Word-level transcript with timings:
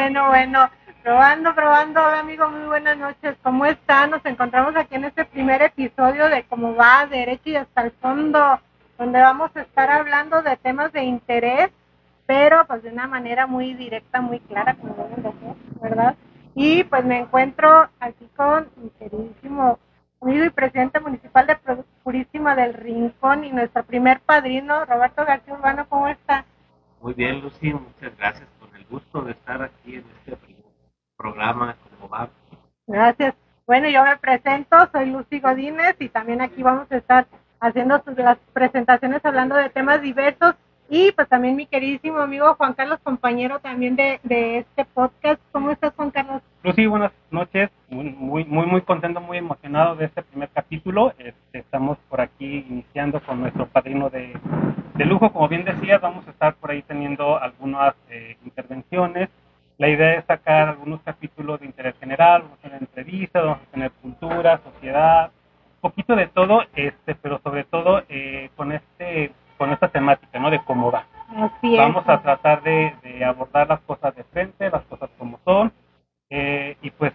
bueno, 0.00 0.28
bueno. 0.28 0.70
Probando, 1.02 1.54
probando, 1.54 2.00
hola 2.00 2.20
amigos, 2.20 2.50
muy 2.50 2.66
buenas 2.66 2.96
noches. 2.96 3.36
¿Cómo 3.42 3.66
están? 3.66 4.10
Nos 4.10 4.24
encontramos 4.24 4.74
aquí 4.74 4.94
en 4.94 5.04
este 5.04 5.26
primer 5.26 5.60
episodio 5.60 6.30
de 6.30 6.44
cómo 6.44 6.74
va, 6.74 7.06
derecho 7.06 7.50
y 7.50 7.56
hasta 7.56 7.82
el 7.82 7.90
fondo, 7.92 8.58
donde 8.98 9.20
vamos 9.20 9.50
a 9.54 9.60
estar 9.60 9.90
hablando 9.90 10.40
de 10.40 10.56
temas 10.56 10.90
de 10.92 11.02
interés, 11.02 11.70
pero 12.24 12.66
pues 12.66 12.82
de 12.82 12.90
una 12.90 13.06
manera 13.06 13.46
muy 13.46 13.74
directa, 13.74 14.22
muy 14.22 14.40
clara, 14.40 14.74
como 14.74 14.94
deben 14.94 15.22
de 15.22 15.32
ser, 15.32 15.80
¿verdad? 15.82 16.14
Y 16.54 16.84
pues 16.84 17.04
me 17.04 17.18
encuentro 17.18 17.90
aquí 18.00 18.26
con 18.34 18.68
mi 18.76 18.88
queridísimo 18.90 19.78
amigo 20.22 20.44
y 20.46 20.50
presidente 20.50 20.98
municipal 21.00 21.46
de 21.46 21.58
Purísima 22.02 22.56
del 22.56 22.72
Rincón 22.72 23.44
y 23.44 23.52
nuestro 23.52 23.84
primer 23.84 24.20
padrino, 24.20 24.86
Roberto 24.86 25.26
García 25.26 25.52
Urbano, 25.52 25.86
¿cómo 25.90 26.08
está? 26.08 26.46
Muy 27.02 27.12
bien, 27.12 27.42
Lucy, 27.42 27.74
muchas 27.74 28.16
gracias 28.16 28.48
gusto 28.90 29.22
de 29.22 29.32
estar 29.32 29.62
aquí 29.62 29.96
en 29.96 30.04
este 30.26 30.36
programa, 31.16 31.76
¿cómo 31.98 32.08
va? 32.08 32.28
Gracias. 32.86 33.34
Bueno, 33.66 33.88
yo 33.88 34.02
me 34.02 34.16
presento, 34.16 34.76
soy 34.90 35.06
Lucy 35.10 35.38
Godínez 35.38 35.96
y 36.00 36.08
también 36.08 36.40
aquí 36.40 36.62
vamos 36.62 36.90
a 36.90 36.96
estar 36.96 37.26
haciendo 37.60 38.02
las 38.16 38.38
presentaciones 38.52 39.24
hablando 39.24 39.54
de 39.54 39.70
temas 39.70 40.02
diversos 40.02 40.56
y 40.90 41.12
pues 41.12 41.28
también 41.28 41.54
mi 41.54 41.66
queridísimo 41.66 42.18
amigo 42.18 42.52
Juan 42.56 42.74
Carlos, 42.74 42.98
compañero 43.04 43.60
también 43.60 43.94
de, 43.94 44.18
de 44.24 44.58
este 44.58 44.84
podcast. 44.84 45.40
¿Cómo 45.52 45.70
estás, 45.70 45.94
Juan 45.94 46.10
Carlos? 46.10 46.42
Lucy, 46.64 46.86
buenas 46.86 47.12
noches. 47.30 47.70
Muy, 47.88 48.10
muy, 48.10 48.44
muy, 48.44 48.66
muy 48.66 48.82
contento, 48.82 49.20
muy 49.20 49.38
emocionado 49.38 49.94
de 49.94 50.06
este 50.06 50.20
primer 50.22 50.48
capítulo. 50.48 51.14
Este, 51.16 51.60
estamos 51.60 51.96
por 52.08 52.20
aquí 52.20 52.66
iniciando 52.68 53.20
con 53.20 53.40
nuestro 53.40 53.66
padrino 53.66 54.10
de, 54.10 54.36
de, 54.94 55.04
lujo. 55.04 55.32
Como 55.32 55.46
bien 55.46 55.64
decías, 55.64 56.00
vamos 56.00 56.26
a 56.26 56.30
estar 56.30 56.56
por 56.56 56.72
ahí 56.72 56.82
teniendo 56.82 57.40
algunas 57.40 57.94
eh, 58.08 58.36
intervenciones. 58.44 59.28
La 59.78 59.88
idea 59.88 60.14
es 60.14 60.24
sacar 60.24 60.70
algunos 60.70 61.00
capítulos 61.02 61.60
de 61.60 61.66
interés 61.66 61.94
general, 62.00 62.42
vamos 62.42 62.58
a 62.58 62.62
tener 62.62 62.82
entrevistas, 62.82 63.44
vamos 63.44 63.62
a 63.62 63.70
tener 63.70 63.92
cultura, 63.92 64.60
sociedad, 64.64 65.30
un 65.76 65.80
poquito 65.80 66.16
de 66.16 66.26
todo, 66.26 66.64
este, 66.74 67.14
pero 67.14 67.40
sobre 67.44 67.62
todo 67.62 68.02
eh, 68.08 68.50
con 68.56 68.72
este 68.72 69.32
con 69.60 69.74
esta 69.74 69.88
temática, 69.88 70.38
¿no? 70.38 70.50
De 70.50 70.64
cómo 70.64 70.90
va. 70.90 71.04
Vamos 71.60 72.08
a 72.08 72.22
tratar 72.22 72.62
de, 72.62 72.94
abordar 73.22 73.68
las 73.68 73.80
cosas 73.80 74.16
de 74.16 74.24
frente, 74.24 74.70
las 74.70 74.82
cosas 74.84 75.10
como 75.18 75.38
son, 75.44 75.70
eh, 76.30 76.78
y 76.80 76.90
pues, 76.90 77.12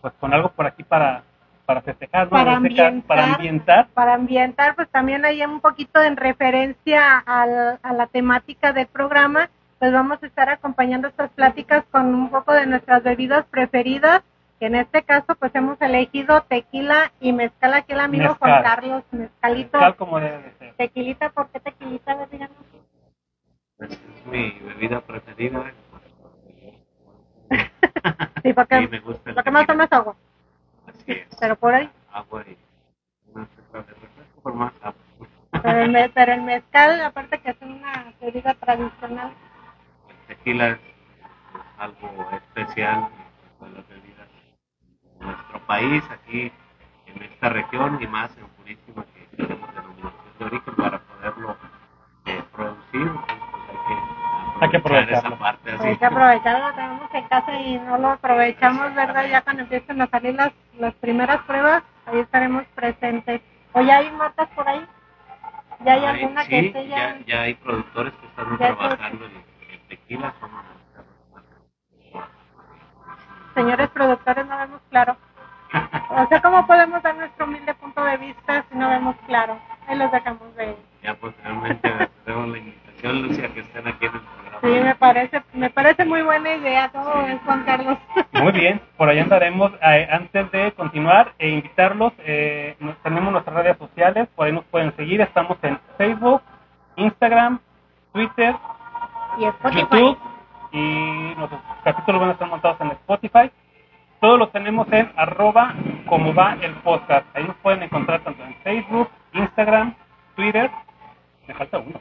pues 0.00 0.12
con 0.18 0.34
algo 0.34 0.48
por 0.48 0.66
aquí 0.66 0.82
para, 0.82 1.22
para 1.64 1.82
festejar, 1.82 2.24
¿no? 2.24 2.30
Para 2.30 2.56
ambientar, 2.56 3.02
para 3.06 3.24
ambientar. 3.34 3.86
Para 3.94 4.14
ambientar, 4.14 4.74
pues 4.74 4.88
también 4.88 5.24
hay 5.24 5.44
un 5.44 5.60
poquito 5.60 6.02
en 6.02 6.16
referencia 6.16 7.18
al, 7.24 7.78
a 7.80 7.92
la 7.92 8.08
temática 8.08 8.72
del 8.72 8.88
programa, 8.88 9.48
pues 9.78 9.92
vamos 9.92 10.20
a 10.20 10.26
estar 10.26 10.48
acompañando 10.48 11.06
estas 11.06 11.30
pláticas 11.30 11.84
con 11.92 12.12
un 12.12 12.30
poco 12.30 12.52
de 12.52 12.66
nuestras 12.66 13.04
bebidas 13.04 13.46
preferidas 13.46 14.24
en 14.60 14.74
este 14.74 15.02
caso 15.02 15.34
pues 15.38 15.54
hemos 15.54 15.80
elegido 15.80 16.42
tequila 16.42 17.12
y 17.20 17.32
mezcal 17.32 17.74
aquí 17.74 17.92
el 17.92 18.00
amigo 18.00 18.34
Juan 18.36 18.62
Carlos 18.62 19.04
Mezcalito. 19.10 19.78
Mezcal 19.78 19.96
como 19.96 20.18
debe 20.18 20.52
ser. 20.58 20.74
Tequilita, 20.74 21.30
¿por 21.30 21.48
qué 21.50 21.60
tequilita? 21.60 22.16
Pues 23.76 23.90
es 23.90 24.26
mi 24.26 24.50
bebida 24.60 25.00
preferida. 25.02 25.72
sí, 28.42 28.52
porque 28.54 28.88
me 28.88 29.00
gusta 29.00 29.32
lo 29.32 29.42
que 29.42 29.50
más 29.50 29.66
tomas 29.66 29.86
es 29.86 29.92
agua. 29.92 30.16
Así 30.86 31.12
es. 31.12 31.28
Pero 31.38 31.56
por 31.56 31.74
ahí. 31.74 31.90
Agua 32.12 32.44
y 32.46 32.56
una 33.32 33.46
de 33.72 33.80
refresco 33.80 34.40
por 34.42 34.54
más 34.54 34.72
agua. 34.80 35.02
Pero 35.62 35.80
el, 35.80 36.10
pero 36.12 36.32
el 36.32 36.42
mezcal, 36.42 37.00
aparte 37.02 37.38
que 37.40 37.50
es 37.50 37.60
una 37.60 38.12
bebida 38.20 38.54
tradicional. 38.54 39.32
El 40.08 40.36
tequila 40.36 40.68
es 40.70 40.80
algo 41.78 42.28
especial 42.32 43.08
bebidas 43.60 44.05
nuestro 45.26 45.58
país, 45.66 46.02
aquí 46.10 46.52
en 47.06 47.22
esta 47.22 47.48
región 47.48 47.98
y 48.00 48.06
más 48.06 48.30
en 48.38 48.46
Purísima 48.48 49.04
que 49.04 49.36
tenemos 49.36 49.74
denominación 49.74 50.38
de 50.38 50.44
origen 50.44 50.74
para 50.74 50.98
poderlo 50.98 51.56
eh, 52.26 52.42
producir. 52.54 53.12
Pues 53.12 54.62
hay 54.62 54.70
que 54.70 54.76
aprovechar 54.78 55.26
esa 55.26 55.38
parte. 55.38 55.70
Así. 55.72 55.86
Hay 55.86 55.96
que 55.96 56.06
aprovecharlo, 56.06 56.68
lo 56.68 56.74
tenemos 56.74 57.14
en 57.14 57.28
casa 57.28 57.60
y 57.60 57.78
no 57.78 57.98
lo 57.98 58.10
aprovechamos, 58.10 58.94
¿verdad? 58.94 59.26
Ya 59.28 59.42
cuando 59.42 59.62
empiecen 59.62 60.00
a 60.00 60.06
salir 60.06 60.34
las, 60.34 60.52
las 60.78 60.94
primeras 60.94 61.42
pruebas, 61.42 61.82
ahí 62.06 62.20
estaremos 62.20 62.64
presentes. 62.74 63.42
¿O 63.72 63.82
ya 63.82 63.98
hay 63.98 64.10
marcas 64.12 64.48
por 64.54 64.66
ahí? 64.66 64.86
¿Ya 65.84 65.92
hay, 65.92 66.04
alguna 66.06 66.42
sí, 66.44 66.48
que 66.48 66.58
esté 66.60 66.88
ya... 66.88 67.18
ya... 67.26 67.42
hay 67.42 67.54
productores 67.54 68.14
que 68.14 68.26
están 68.26 68.56
trabajando 68.56 69.26
en, 69.26 69.32
en 69.70 69.88
tequila, 69.88 70.32
son 70.40 70.50
señores 73.56 73.88
productores 73.90 74.46
no 74.46 74.58
vemos 74.58 74.80
claro. 74.90 75.16
O 76.10 76.26
sea, 76.28 76.40
¿cómo 76.40 76.66
podemos 76.66 77.02
dar 77.02 77.16
nuestro 77.16 77.46
humilde 77.46 77.74
punto 77.74 78.04
de 78.04 78.16
vista 78.18 78.64
si 78.70 78.78
no 78.78 78.88
vemos 78.88 79.16
claro? 79.26 79.58
Ahí 79.88 79.96
los 79.98 80.12
dejamos 80.12 80.54
de... 80.56 80.76
Ya 81.02 81.14
posteriormente 81.14 81.90
tenemos 82.24 82.48
la 82.48 82.58
invitación, 82.58 83.22
Lucia, 83.22 83.48
que 83.52 83.60
estén 83.60 83.88
aquí 83.88 84.06
en 84.06 84.14
el 84.14 84.20
programa. 84.20 84.58
Sí, 84.62 84.68
me 84.68 84.94
parece, 84.94 85.42
me 85.54 85.70
parece 85.70 86.04
muy 86.04 86.22
buena 86.22 86.54
idea 86.54 86.88
todo, 86.90 87.26
es 87.26 87.40
Juan 87.44 87.64
Carlos. 87.64 87.98
Muy 88.32 88.52
bien, 88.52 88.80
por 88.96 89.08
ahí 89.08 89.18
andaremos. 89.18 89.72
Eh, 89.82 90.08
antes 90.10 90.50
de 90.52 90.72
continuar 90.72 91.32
e 91.38 91.48
invitarlos, 91.48 92.12
eh, 92.18 92.76
tenemos 93.02 93.32
nuestras 93.32 93.56
redes 93.56 93.76
sociales, 93.78 94.28
por 94.36 94.46
ahí 94.46 94.52
nos 94.52 94.64
pueden 94.64 94.94
seguir. 94.96 95.20
Estamos 95.20 95.56
en 95.62 95.78
Facebook, 95.96 96.42
Instagram, 96.96 97.58
Twitter, 98.12 98.54
y 99.38 99.44
YouTube 99.44 100.18
y 100.76 101.34
nuestros 101.36 101.60
capítulos 101.84 102.20
van 102.20 102.30
a 102.30 102.32
estar 102.32 102.48
montados 102.48 102.80
en 102.80 102.90
Spotify. 102.92 103.50
Todos 104.20 104.38
los 104.38 104.52
tenemos 104.52 104.86
en 104.92 105.10
arroba 105.16 105.74
como 106.06 106.34
va 106.34 106.56
el 106.60 106.74
podcast. 106.76 107.26
Ahí 107.34 107.44
nos 107.44 107.56
pueden 107.56 107.82
encontrar 107.82 108.20
tanto 108.20 108.42
en 108.44 108.54
Facebook, 108.62 109.08
Instagram, 109.32 109.94
Twitter. 110.34 110.70
Me 111.46 111.54
falta 111.54 111.78
uno. 111.78 112.00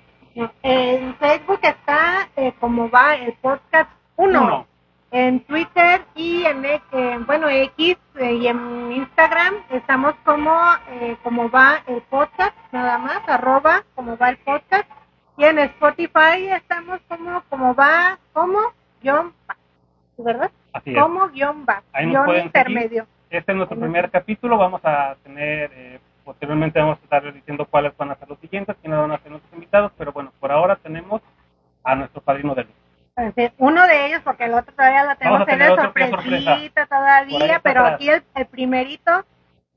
En 0.63 1.15
Facebook 1.15 1.59
está 1.61 2.27
eh, 2.35 2.53
como 2.59 2.89
va 2.89 3.15
el 3.15 3.33
podcast 3.33 3.89
1. 4.17 4.67
En 5.11 5.39
Twitter 5.45 6.05
y 6.15 6.43
en, 6.43 7.25
bueno 7.25 7.47
X 7.47 7.97
eh, 8.15 8.33
y 8.33 8.47
en 8.47 8.91
Instagram 8.91 9.53
estamos 9.69 10.13
como 10.25 10.51
eh, 10.89 11.15
como 11.23 11.49
va 11.49 11.81
el 11.87 12.01
podcast, 12.01 12.55
nada 12.73 12.97
más, 12.97 13.21
arroba 13.27 13.83
como 13.95 14.17
va 14.17 14.29
el 14.29 14.37
podcast. 14.37 14.89
Y 15.37 15.43
en 15.43 15.59
Spotify 15.59 16.47
estamos 16.53 16.99
como, 17.07 17.43
como 17.49 17.75
va, 17.75 18.17
como 18.33 18.59
guion 19.01 19.33
va, 19.49 19.55
¿verdad? 20.17 20.51
Así 20.71 20.91
es. 20.91 21.01
Como 21.01 21.27
guion 21.29 21.65
va, 21.67 21.83
Ahí 21.91 22.07
guion 22.07 22.37
intermedio. 22.37 23.05
Este 23.29 23.51
es 23.51 23.55
nuestro 23.57 23.77
primer 23.77 24.09
capítulo, 24.09 24.57
vamos 24.57 24.81
a 24.85 25.15
tener, 25.23 25.71
eh, 25.73 25.99
posteriormente 26.23 26.79
vamos 26.79 26.99
a 26.99 27.03
estar 27.03 27.33
diciendo 27.33 27.65
cuáles 27.69 27.95
van 27.97 28.11
a 28.11 28.15
ser 28.15 28.29
los 28.29 28.39
siguientes, 28.39 28.75
quiénes 28.81 28.99
van 28.99 29.11
a 29.11 29.19
ser 29.19 29.31
nuestros 29.31 29.53
invitados, 29.53 29.91
pero 29.97 30.13
bueno, 30.13 30.31
por 30.39 30.51
ahora 30.51 30.77
tenemos 30.77 31.21
a 31.83 31.95
nuestro 31.95 32.21
padrino 32.21 32.55
de 32.55 32.63
luz. 32.63 33.51
Uno 33.57 33.87
de 33.87 34.07
ellos, 34.07 34.21
porque 34.23 34.45
el 34.45 34.53
otro 34.53 34.73
todavía 34.73 35.05
lo 35.05 35.15
tenemos 35.15 35.47
en 35.47 35.61
el 35.61 35.75
sorpresita 35.75 36.85
todavía, 36.85 37.59
pero 37.63 37.85
aquí 37.85 38.09
el, 38.09 38.23
el 38.35 38.45
primerito 38.45 39.25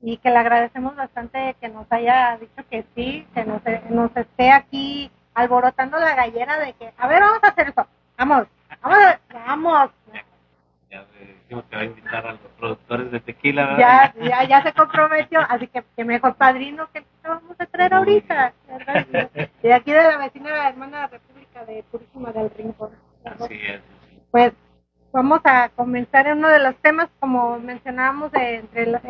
y 0.01 0.17
que 0.17 0.29
le 0.29 0.37
agradecemos 0.37 0.95
bastante 0.95 1.55
que 1.59 1.69
nos 1.69 1.89
haya 1.91 2.37
dicho 2.37 2.67
que 2.69 2.85
sí, 2.95 3.27
que 3.33 3.43
nos, 3.43 3.61
nos 3.89 4.15
esté 4.15 4.51
aquí 4.51 5.11
alborotando 5.39 5.99
la 5.99 6.15
gallera 6.15 6.59
de 6.59 6.73
que, 6.73 6.91
a 6.97 7.07
ver, 7.07 7.21
vamos 7.21 7.43
a 7.43 7.47
hacer 7.47 7.69
eso, 7.69 7.87
vamos, 8.17 8.47
vamos, 8.81 9.17
vamos. 9.45 9.89
Ya, 10.89 11.05
dijimos 11.19 11.65
que 11.69 11.75
va 11.75 11.81
a 11.81 11.85
invitar 11.85 12.25
a 12.25 12.31
los 12.31 12.41
productores 12.57 13.11
de 13.11 13.19
tequila. 13.19 13.77
Ya, 13.77 14.13
ya, 14.21 14.43
ya 14.43 14.63
se 14.63 14.73
comprometió, 14.73 15.39
así 15.47 15.67
que, 15.67 15.83
mejor 16.03 16.35
padrino 16.35 16.89
que 16.91 17.05
vamos 17.23 17.55
a 17.59 17.65
traer 17.67 17.93
ahorita, 17.93 18.53
¿verdad? 18.67 19.05
De 19.61 19.73
aquí 19.73 19.91
de 19.91 20.03
la 20.03 20.17
vecina, 20.17 20.49
la 20.49 20.69
hermana 20.69 21.07
República 21.07 21.63
de 21.65 21.83
Purísima 21.91 22.31
del 22.31 22.49
Rincón. 22.51 22.91
Así 23.23 23.59
es. 23.61 23.81
Pues 24.31 24.53
vamos 25.11 25.41
a 25.43 25.69
comenzar 25.89 26.27
en 26.27 26.37
uno 26.37 26.49
de 26.49 26.59
los 26.59 26.75
temas, 26.83 27.09
como 27.19 27.57
mencionábamos, 27.57 28.31
de, 28.31 28.57
entre 28.57 28.85
la, 28.85 29.01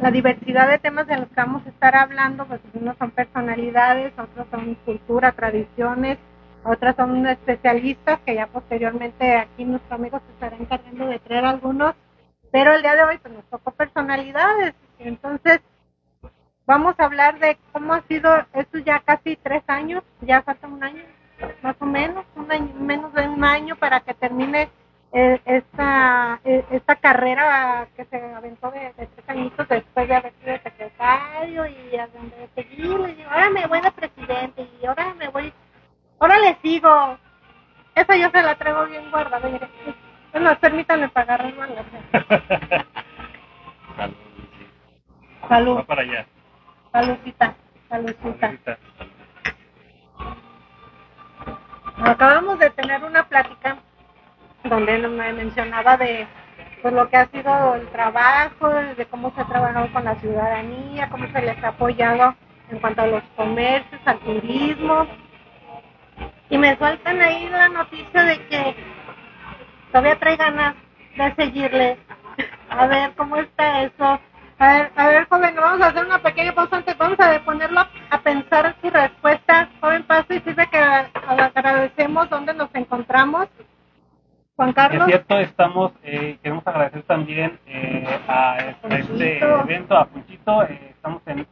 la, 0.00 0.10
diversidad 0.10 0.66
de 0.66 0.78
temas 0.78 1.06
de 1.06 1.18
los 1.18 1.28
que 1.28 1.34
vamos 1.34 1.62
a 1.66 1.68
estar 1.68 1.94
hablando, 1.94 2.46
pues 2.46 2.58
unos 2.72 2.96
son 2.96 3.10
personalidades, 3.10 4.14
otros 4.18 4.46
son 4.50 4.74
cultura, 4.76 5.32
tradiciones, 5.32 6.16
otras 6.64 6.96
son 6.96 7.26
especialistas, 7.26 8.18
que 8.24 8.34
ya 8.34 8.46
posteriormente 8.46 9.36
aquí 9.36 9.66
nuestro 9.66 9.96
amigo 9.96 10.22
se 10.24 10.32
estará 10.32 10.56
encargando 10.56 11.06
de 11.06 11.18
traer 11.18 11.44
algunos, 11.44 11.94
pero 12.50 12.72
el 12.72 12.80
día 12.80 12.94
de 12.94 13.04
hoy 13.04 13.18
pues 13.18 13.34
nos 13.34 13.44
tocó 13.50 13.70
personalidades, 13.72 14.72
entonces 15.00 15.60
vamos 16.64 16.94
a 16.96 17.04
hablar 17.04 17.40
de 17.40 17.58
cómo 17.72 17.92
ha 17.92 18.00
sido, 18.08 18.30
esto 18.54 18.78
ya 18.78 19.00
casi 19.00 19.36
tres 19.36 19.64
años, 19.66 20.02
ya 20.22 20.40
falta 20.40 20.66
un 20.66 20.82
año, 20.82 21.02
más 21.60 21.76
o 21.78 21.84
menos, 21.84 22.24
un 22.36 22.50
año, 22.50 22.72
menos 22.80 23.12
de 23.12 23.28
un 23.28 23.44
año 23.44 23.76
para 23.76 24.00
que 24.00 24.14
termine 24.14 24.70
esta, 25.12 26.40
esta 26.44 26.96
carrera 26.96 27.86
que 27.96 28.06
se 28.06 28.16
aventó 28.16 28.70
de, 28.70 28.92
tres 28.96 29.28
añitos 29.28 29.68
después 29.68 30.08
de 30.08 30.14
haber 30.14 30.32
sido 30.42 30.56
secretario 30.62 31.66
y 31.66 31.96
a 31.96 32.06
donde 32.06 32.48
seguir, 32.54 33.16
y 33.18 33.22
ahora 33.22 33.50
me 33.50 33.66
voy 33.66 33.80
de 33.82 33.90
presidente 33.92 34.66
y 34.80 34.86
ahora 34.86 35.12
me 35.14 35.28
voy, 35.28 35.52
ahora 36.18 36.38
le 36.38 36.56
sigo. 36.62 37.18
Esa 37.94 38.16
yo 38.16 38.30
se 38.30 38.42
la 38.42 38.54
traigo 38.54 38.86
bien 38.86 39.10
guardada. 39.10 39.50
Bueno, 40.32 40.58
permítanme 40.58 41.10
pagar 41.10 41.44
el 41.44 41.54
manga. 41.56 41.84
Salud, 43.96 44.16
Salud. 45.46 45.76
Va 45.76 45.82
para 45.84 46.02
allá. 46.02 46.26
Saludcita. 46.90 47.54
Saludcita. 47.90 48.78
Acabamos 51.98 52.58
de 52.58 52.70
tener 52.70 53.04
una 53.04 53.28
plática 53.28 53.76
donde 54.64 54.98
me 55.08 55.32
mencionaba 55.32 55.96
de 55.96 56.26
pues, 56.82 56.94
lo 56.94 57.08
que 57.08 57.16
ha 57.16 57.26
sido 57.28 57.74
el 57.74 57.88
trabajo, 57.88 58.68
de 58.70 59.06
cómo 59.06 59.32
se 59.34 59.40
ha 59.40 59.46
trabajado 59.46 59.92
con 59.92 60.04
la 60.04 60.14
ciudadanía, 60.16 61.08
cómo 61.10 61.26
se 61.28 61.42
les 61.42 61.62
ha 61.62 61.68
apoyado 61.68 62.34
en 62.70 62.78
cuanto 62.78 63.02
a 63.02 63.06
los 63.06 63.22
comercios, 63.36 64.00
al 64.04 64.18
turismo. 64.20 65.06
Y 66.50 66.58
me 66.58 66.76
sueltan 66.76 67.20
ahí 67.20 67.48
la 67.48 67.68
noticia 67.68 68.24
de 68.24 68.46
que 68.46 68.76
todavía 69.90 70.18
trae 70.18 70.36
ganas 70.36 70.74
de 71.16 71.34
seguirle. 71.34 71.98
A 72.68 72.86
ver 72.86 73.12
cómo 73.16 73.36
está 73.36 73.82
eso. 73.82 74.20
A 74.58 74.72
ver, 74.72 74.92
a 74.94 75.06
ver, 75.08 75.28
joven, 75.28 75.56
vamos 75.56 75.80
a 75.80 75.88
hacer 75.88 76.04
una 76.04 76.18
pequeña 76.20 76.52
pausa 76.52 76.76
antes, 76.76 76.96
vamos 76.96 77.18
a 77.18 77.40
ponerlo 77.44 77.80
a 78.10 78.18
pensar 78.20 78.74
su 78.80 78.90
respuesta. 78.90 79.68
Joven, 79.80 80.04
paso 80.04 80.32
y 80.34 80.40
sirve 80.40 80.68
que 80.68 80.78
agradecemos 80.78 82.30
dónde 82.30 82.54
nos 82.54 82.72
encontramos. 82.74 83.48
Juan 84.62 84.92
Es 84.92 85.04
cierto, 85.06 85.38
estamos, 85.38 85.92
eh, 86.04 86.38
queremos 86.42 86.64
agradecer 86.66 87.02
también 87.02 87.58
eh, 87.66 88.06
a, 88.28 88.58
este- 88.58 89.00
este 89.00 89.38
evento, 89.38 89.96
a 89.96 90.04
Punchito. 90.06 90.62
eh, 90.64 90.78
estamos 90.90 91.22
en 91.26 91.40
eh, 91.40 91.46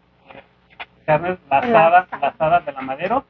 carnes 1.05 1.39
La 1.51 1.61
lazadas, 1.61 2.07
lazadas 2.21 2.65
de 2.67 2.73
la 2.73 2.81
Madero. 2.83 3.25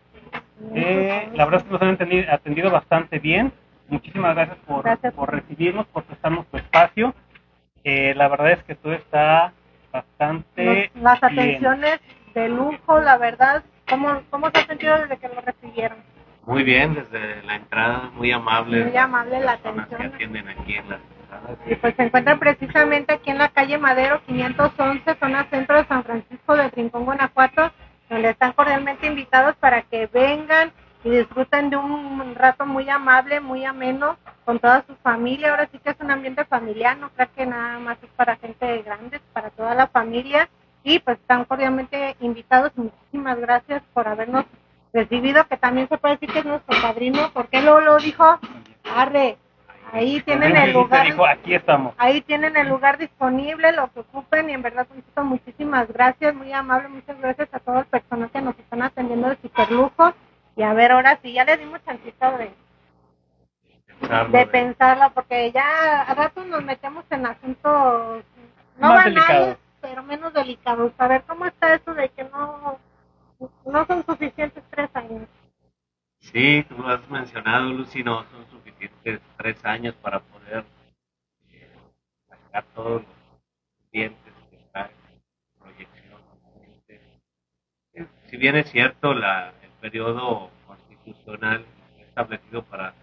Eh, 0.75 1.31
la 1.35 1.45
verdad 1.47 1.61
es 1.63 1.67
que 1.67 1.73
nos 1.73 1.83
han 1.83 1.97
atendi- 1.99 2.29
atendido 2.31 2.71
bastante 2.71 3.19
bien. 3.19 3.53
Muchísimas 3.89 4.35
gracias 4.35 4.59
por, 4.67 4.85
Gracias. 4.85 5.15
por 5.15 5.33
recibirnos, 5.33 5.87
por 5.87 6.05
prestarnos 6.05 6.47
tu 6.49 6.59
espacio. 6.59 7.15
La 7.83 8.29
verdad 8.29 8.51
es 8.53 8.63
que 8.65 8.75
todo 8.75 8.93
está 8.93 9.53
bastante 9.91 10.91
las 10.95 11.21
bien. 11.23 11.33
atenciones 11.41 12.01
de 12.35 12.49
lujo, 12.51 13.01
la 13.01 13.17
verdad. 13.17 13.65
¿Cómo, 13.89 14.21
¿Cómo 14.31 14.51
se 14.51 14.59
ha 14.61 14.67
sentido 14.67 14.99
desde 15.01 15.17
que 15.17 15.29
lo 15.29 15.41
recibieron? 15.41 15.99
Muy 16.47 16.65
bien, 16.65 16.95
desde 16.95 17.43
la 17.43 17.57
entrada, 17.57 18.11
muy 18.15 18.33
amable. 18.33 18.85
Muy 18.85 18.97
amable 18.97 19.41
la 19.41 19.57
personas 19.59 19.89
que 19.89 19.95
atención. 19.95 20.15
atienden 20.15 20.49
aquí 20.49 20.75
en 20.75 20.89
las 20.89 21.01
entradas. 21.21 21.59
Y 21.67 21.75
pues 21.77 21.95
se 21.97 22.03
encuentran 22.03 22.39
precisamente 22.39 23.15
aquí 23.15 23.31
en 23.31 23.39
la 23.39 23.49
calle 23.49 23.79
Madero 23.79 24.21
511, 24.27 25.15
zona 25.21 25.45
centro 25.51 25.77
de 25.77 25.87
San 25.87 26.03
Francisco 26.05 26.57
de 26.57 26.69
Rincón, 26.71 27.05
Guanajuato, 27.05 27.71
donde 28.09 28.31
están 28.31 28.53
cordialmente 28.53 29.07
invitados 29.07 29.55
para 29.57 29.83
que 29.83 30.07
vengan 30.09 30.73
y 31.05 31.11
disfruten 31.11 31.71
de 31.71 31.77
un 31.77 32.35
rato 32.35 32.67
muy 32.67 32.89
amable, 32.91 33.41
muy 33.41 33.65
ameno 33.65 34.19
con 34.45 34.59
toda 34.59 34.85
su 34.87 34.97
familia. 34.97 35.51
Ahora 35.51 35.69
sí 35.71 35.79
que 35.79 35.91
es 35.91 36.01
un 36.01 36.11
ambiente 36.11 36.45
familiar, 36.45 36.97
no 36.99 37.11
creo 37.11 37.29
que 37.35 37.47
nada 37.47 37.79
más 37.79 37.99
es 38.03 38.11
para 38.17 38.37
gente 38.37 38.83
grande, 38.83 39.17
es 39.17 39.23
para 39.33 39.51
toda 39.51 39.75
la 39.75 39.87
familia. 39.87 40.49
Y 40.83 40.99
pues 40.99 41.19
están 41.19 41.45
cordialmente 41.45 42.17
invitados. 42.21 42.73
Muchísimas 42.77 43.39
gracias 43.39 43.83
por 43.93 44.09
habernos 44.09 44.47
recibido, 44.93 45.47
que 45.47 45.57
también 45.57 45.89
se 45.89 45.99
puede 45.99 46.15
decir 46.15 46.33
que 46.33 46.41
es 46.41 46.45
nuestro 46.45 46.81
padrino, 46.81 47.31
porque 47.33 47.63
luego 47.63 47.81
lo 47.81 47.99
dijo, 47.99 48.39
arre, 48.95 49.37
ahí 49.93 50.21
tienen 50.23 50.57
el 50.57 50.73
lugar. 50.73 51.07
dijo, 51.07 51.27
aquí 51.27 51.55
estamos. 51.55 51.95
Ahí 51.99 52.21
tienen 52.23 52.57
el 52.57 52.69
lugar 52.69 52.99
disponible, 52.99 53.73
lo 53.73 53.93
que 53.93 54.01
ocupen 54.01 54.51
y 54.51 54.55
en 54.55 54.63
verdad 54.63 54.87
muchísimas 55.23 55.89
gracias, 55.89 56.35
muy 56.35 56.53
amable, 56.53 56.89
muchas 56.89 57.19
gracias 57.21 57.49
a 57.53 57.61
todo 57.61 57.81
el 57.81 57.87
personal 57.87 58.31
que 58.31 58.41
nos 58.41 58.59
están 58.59 58.83
atendiendo 58.83 59.29
de 59.29 59.37
superlujo 59.37 60.15
y 60.57 60.63
a 60.63 60.73
ver 60.75 60.93
ahora 60.93 61.19
sí, 61.23 61.33
ya 61.33 61.45
le 61.45 61.57
dimos 61.57 61.81
chancita 61.85 62.37
de, 62.37 62.53
Pensarlo 64.01 64.39
de 64.39 64.47
pensarla 64.47 65.11
porque 65.11 65.53
ya 65.53 66.03
a 66.03 66.15
rato 66.15 66.45
nos 66.45 66.65
metemos 66.65 67.05
en 67.11 67.27
asuntos 67.27 68.25
no 68.79 68.89
Más 68.89 69.05
banales, 69.05 69.59
pero 69.83 70.03
menos 70.03 70.33
delicados. 70.33 70.93
A 70.97 71.07
ver 71.07 71.23
cómo 71.27 71.45
está 71.45 71.75
eso 71.75 71.93
de 71.95 72.09
que 72.09 72.25
no, 72.25 72.79
no 73.67 73.87
son 73.87 74.05
suficientes 74.07 74.63
tres 74.71 74.91
años. 74.95 75.29
Sí, 76.21 76.65
tú 76.69 76.77
lo 76.79 76.89
has 76.89 77.09
mencionado, 77.11 77.71
Lucy, 77.71 78.03
no 78.05 78.25
son 78.31 78.47
suficientes 78.51 79.21
tres 79.37 79.65
años 79.65 79.95
para 79.97 80.21
poder 80.21 80.65
eh, 81.51 81.71
sacar 82.29 82.65
todos 82.75 83.03
los 83.03 83.11
clientes 83.91 84.35
que 84.51 84.59
trae 84.73 84.91
proyección. 85.59 86.21
Eh, 86.89 88.07
Si 88.31 88.37
bien 88.37 88.57
es 88.57 88.71
cierto, 88.71 89.15
la, 89.15 89.55
el 89.63 89.71
periodo 89.81 90.51
constitucional 90.67 91.65
establecido 91.99 92.63
para 92.65 92.95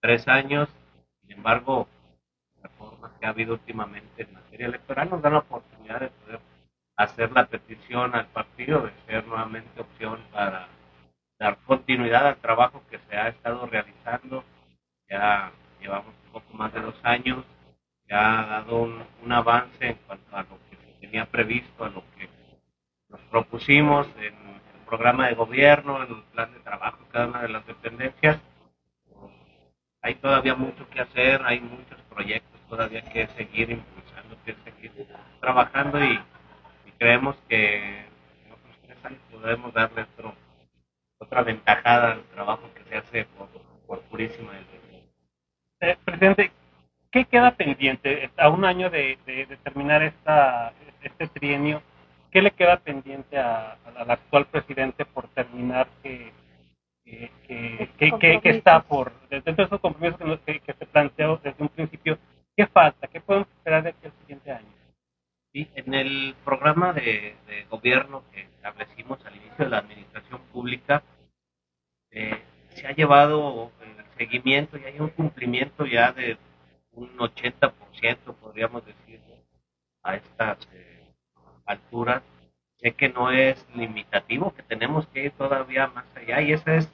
tres 0.00 0.26
años, 0.28 0.68
sin 1.22 1.32
embargo, 1.32 1.88
las 2.62 2.72
reformas 2.72 3.12
que 3.20 3.26
ha 3.26 3.30
habido 3.30 3.54
últimamente 3.54 4.22
en 4.22 4.32
materia 4.32 4.66
electoral 4.66 5.10
nos 5.10 5.22
dan 5.22 5.34
la 5.34 5.38
oportunidad 5.40 6.00
de 6.00 6.08
poder 6.10 6.40
hacer 6.96 7.32
la 7.32 7.46
petición 7.46 8.14
al 8.14 8.26
partido 8.26 8.82
de 8.82 8.92
ser 9.06 9.26
nuevamente 9.26 9.80
opción 9.80 10.20
para 10.32 10.68
dar 11.38 11.58
continuidad 11.64 12.26
al 12.26 12.36
trabajo 12.36 12.82
que 12.90 12.98
se 13.08 13.16
ha 13.16 13.28
estado 13.28 13.66
realizando. 13.66 14.44
Ya 15.08 15.52
llevamos 15.80 16.14
un 16.26 16.32
poco 16.32 16.54
más 16.54 16.72
de 16.72 16.80
dos 16.80 16.98
años, 17.02 17.44
ya 18.08 18.40
ha 18.40 18.46
dado 18.46 18.76
un, 18.76 19.02
un 19.22 19.32
avance 19.32 19.86
en 19.86 19.94
cuanto 20.06 20.36
a 20.36 20.42
lo 20.42 20.58
que 20.70 20.76
se 20.76 21.00
tenía 21.00 21.26
previsto, 21.26 21.84
a 21.84 21.88
lo 21.88 22.04
que 22.16 22.28
nos 23.08 23.20
propusimos 23.22 24.06
en 24.16 24.34
el 24.34 24.86
programa 24.86 25.28
de 25.28 25.34
gobierno, 25.34 26.02
en 26.02 26.14
el 26.14 26.22
plan 26.32 26.52
de 26.52 26.60
trabajo 26.60 26.98
de 27.04 27.10
cada 27.10 27.26
una 27.26 27.42
de 27.42 27.48
las 27.48 27.66
dependencias. 27.66 28.38
Hay 30.00 30.14
todavía 30.16 30.54
mucho 30.54 30.88
que 30.90 31.00
hacer, 31.00 31.42
hay 31.44 31.60
muchos 31.60 32.00
proyectos 32.10 32.60
todavía 32.68 33.02
que 33.02 33.26
seguir 33.28 33.70
impulsando, 33.70 34.36
que 34.44 34.54
seguir 34.64 35.06
trabajando 35.40 36.02
y 36.02 36.18
creemos 37.02 37.34
que 37.48 37.78
en 37.98 38.52
otros 38.52 38.76
tres 38.86 39.04
años 39.04 39.20
podemos 39.32 39.74
darle 39.74 40.02
otro, 40.02 40.34
otra 41.18 41.42
ventajada 41.42 42.12
al 42.12 42.22
trabajo 42.26 42.62
que 42.74 42.84
se 42.84 42.96
hace 42.96 43.24
por, 43.36 43.48
por 43.88 44.00
Purísima 44.02 44.52
del. 44.52 44.64
Eh, 45.80 45.96
presidente, 46.04 46.52
¿qué 47.10 47.24
queda 47.24 47.50
pendiente 47.56 48.30
a 48.36 48.48
un 48.50 48.64
año 48.64 48.88
de, 48.88 49.18
de- 49.26 49.46
de 49.46 49.56
terminar 49.56 50.00
esta, 50.04 50.72
este 51.02 51.26
trienio? 51.26 51.82
¿Qué 52.30 52.40
le 52.40 52.52
queda 52.52 52.76
pendiente 52.78 53.36
a- 53.36 53.76
al 53.96 54.08
actual 54.08 54.46
presidente 54.46 55.04
por 55.04 55.26
terminar 55.30 55.88
que, 56.04 56.32
que, 57.04 57.32
que, 57.48 57.90
que- 57.98 58.10
que- 58.20 58.40
que 58.40 58.50
está 58.50 58.80
por, 58.84 59.12
dentro 59.28 59.54
de 59.56 59.62
esos 59.64 59.80
compromisos 59.80 60.38
que 60.46 60.60
se 60.78 60.86
planteó 60.86 61.38
desde 61.42 61.60
un 61.64 61.68
principio, 61.68 62.16
¿qué 62.56 62.64
falta? 62.68 63.08
¿Qué 63.08 63.20
podemos 63.20 63.48
esperar 63.48 63.82
de 63.82 63.88
aquí 63.88 64.06
al 64.06 64.12
siguiente 64.20 64.52
año? 64.52 64.81
Sí, 65.52 65.68
en 65.74 65.92
el 65.92 66.34
programa 66.46 66.94
de, 66.94 67.36
gobierno 67.68 68.24
que 68.32 68.40
establecimos 68.40 69.24
al 69.26 69.36
inicio 69.36 69.64
de 69.66 69.70
la 69.70 69.78
administración 69.78 70.40
pública, 70.50 71.02
eh, 72.10 72.42
se 72.70 72.86
ha 72.86 72.92
llevado 72.92 73.70
el 73.82 74.04
seguimiento 74.16 74.78
y 74.78 74.84
hay 74.84 74.98
un 74.98 75.10
cumplimiento 75.10 75.84
ya 75.84 76.12
de 76.12 76.38
un 76.92 77.18
80%, 77.18 77.72
podríamos 78.40 78.86
decir, 78.86 79.20
a 80.02 80.16
estas 80.16 80.58
eh, 80.72 81.12
alturas. 81.66 82.22
Sé 82.78 82.92
que 82.92 83.10
no 83.10 83.30
es 83.30 83.66
limitativo, 83.74 84.54
que 84.54 84.62
tenemos 84.62 85.06
que 85.08 85.24
ir 85.24 85.32
todavía 85.32 85.86
más 85.88 86.06
allá 86.16 86.40
y 86.40 86.52
esa 86.52 86.76
es 86.76 86.90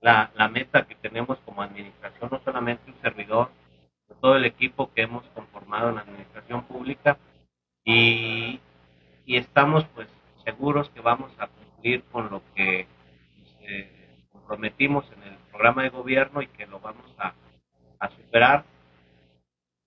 la, 0.00 0.32
meta 0.52 0.84
que 0.84 0.96
tenemos 0.96 1.38
como 1.44 1.62
administración, 1.62 2.28
no 2.32 2.40
solamente 2.44 2.90
un 2.90 3.00
servidor, 3.02 3.50
todo 4.20 4.34
el 4.34 4.44
equipo 4.44 4.92
que 4.92 5.02
hemos 5.02 5.24
conformado 5.28 5.90
en 5.90 5.94
la 5.94 6.00
administración 6.00 6.64
pública 6.64 7.16
y, 7.84 8.60
estamos 9.26 9.84
pues 9.94 10.08
seguros 10.44 10.90
que 10.90 11.00
vamos 11.00 11.32
a 11.38 11.46
cumplir 11.46 12.02
con 12.10 12.30
lo 12.30 12.42
que 12.54 12.86
pues, 13.36 13.56
eh, 13.60 14.24
comprometimos 14.32 15.04
en 15.12 15.22
el 15.22 15.36
programa 15.50 15.84
de 15.84 15.90
gobierno 15.90 16.42
y 16.42 16.48
que 16.48 16.66
lo 16.66 16.80
vamos 16.80 17.06
a, 17.18 17.34
superar. 18.16 18.64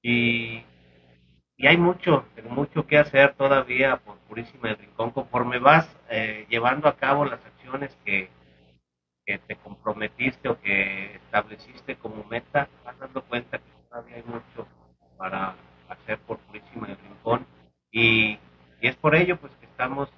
Y, 0.02 0.64
y 1.58 1.68
hay 1.68 1.78
mucho 1.78 2.26
mucho 2.54 2.86
que 2.86 2.98
hacer 2.98 3.34
todavía 3.34 3.98
por 3.98 4.18
Purísima 4.20 4.70
del 4.70 4.78
Rincón. 4.78 5.12
Conforme 5.12 5.60
vas 5.60 5.88
eh, 6.10 6.46
llevando 6.50 6.88
a 6.88 6.96
cabo 6.96 7.26
las 7.26 7.44
acciones 7.46 7.96
que, 8.06 8.30
que 9.26 9.40
te 9.40 9.56
comprometiste 9.58 10.50
o 10.50 10.60
que 10.62 11.16
estableciste 11.16 11.96
como 11.96 12.24
meta 12.26 12.70
vas 12.86 12.98
dando 13.00 13.22
cuenta 13.24 13.58
que 13.58 13.72
todavía 13.90 14.16
hay 14.18 14.24
mucho 14.24 14.68
para 15.18 15.56
hacer 15.90 16.20
por 16.20 16.38
Purísima 16.40 16.88
del 16.88 16.98
Rincón 16.98 17.46
y, 17.94 18.40
es 18.82 18.96
por 18.98 19.16
ello 19.16 19.38
pues 19.38 19.54
que 19.62 19.66
estamos 19.68 20.10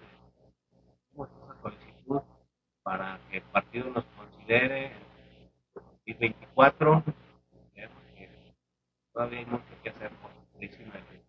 hicimos 1.12 1.29
una 1.44 1.62
solicitud 1.62 2.22
para 2.82 3.20
que 3.29 3.38
el 3.38 3.44
partido 3.44 3.91
nos 3.91 4.05
considere 4.17 4.88
en 4.88 5.51
2024 5.75 7.03
creemos 7.74 8.03
que 8.15 8.29
todavía 9.13 9.39
hay 9.39 9.46
mucho 9.46 9.65
que 9.84 9.89
hacer 9.89 10.10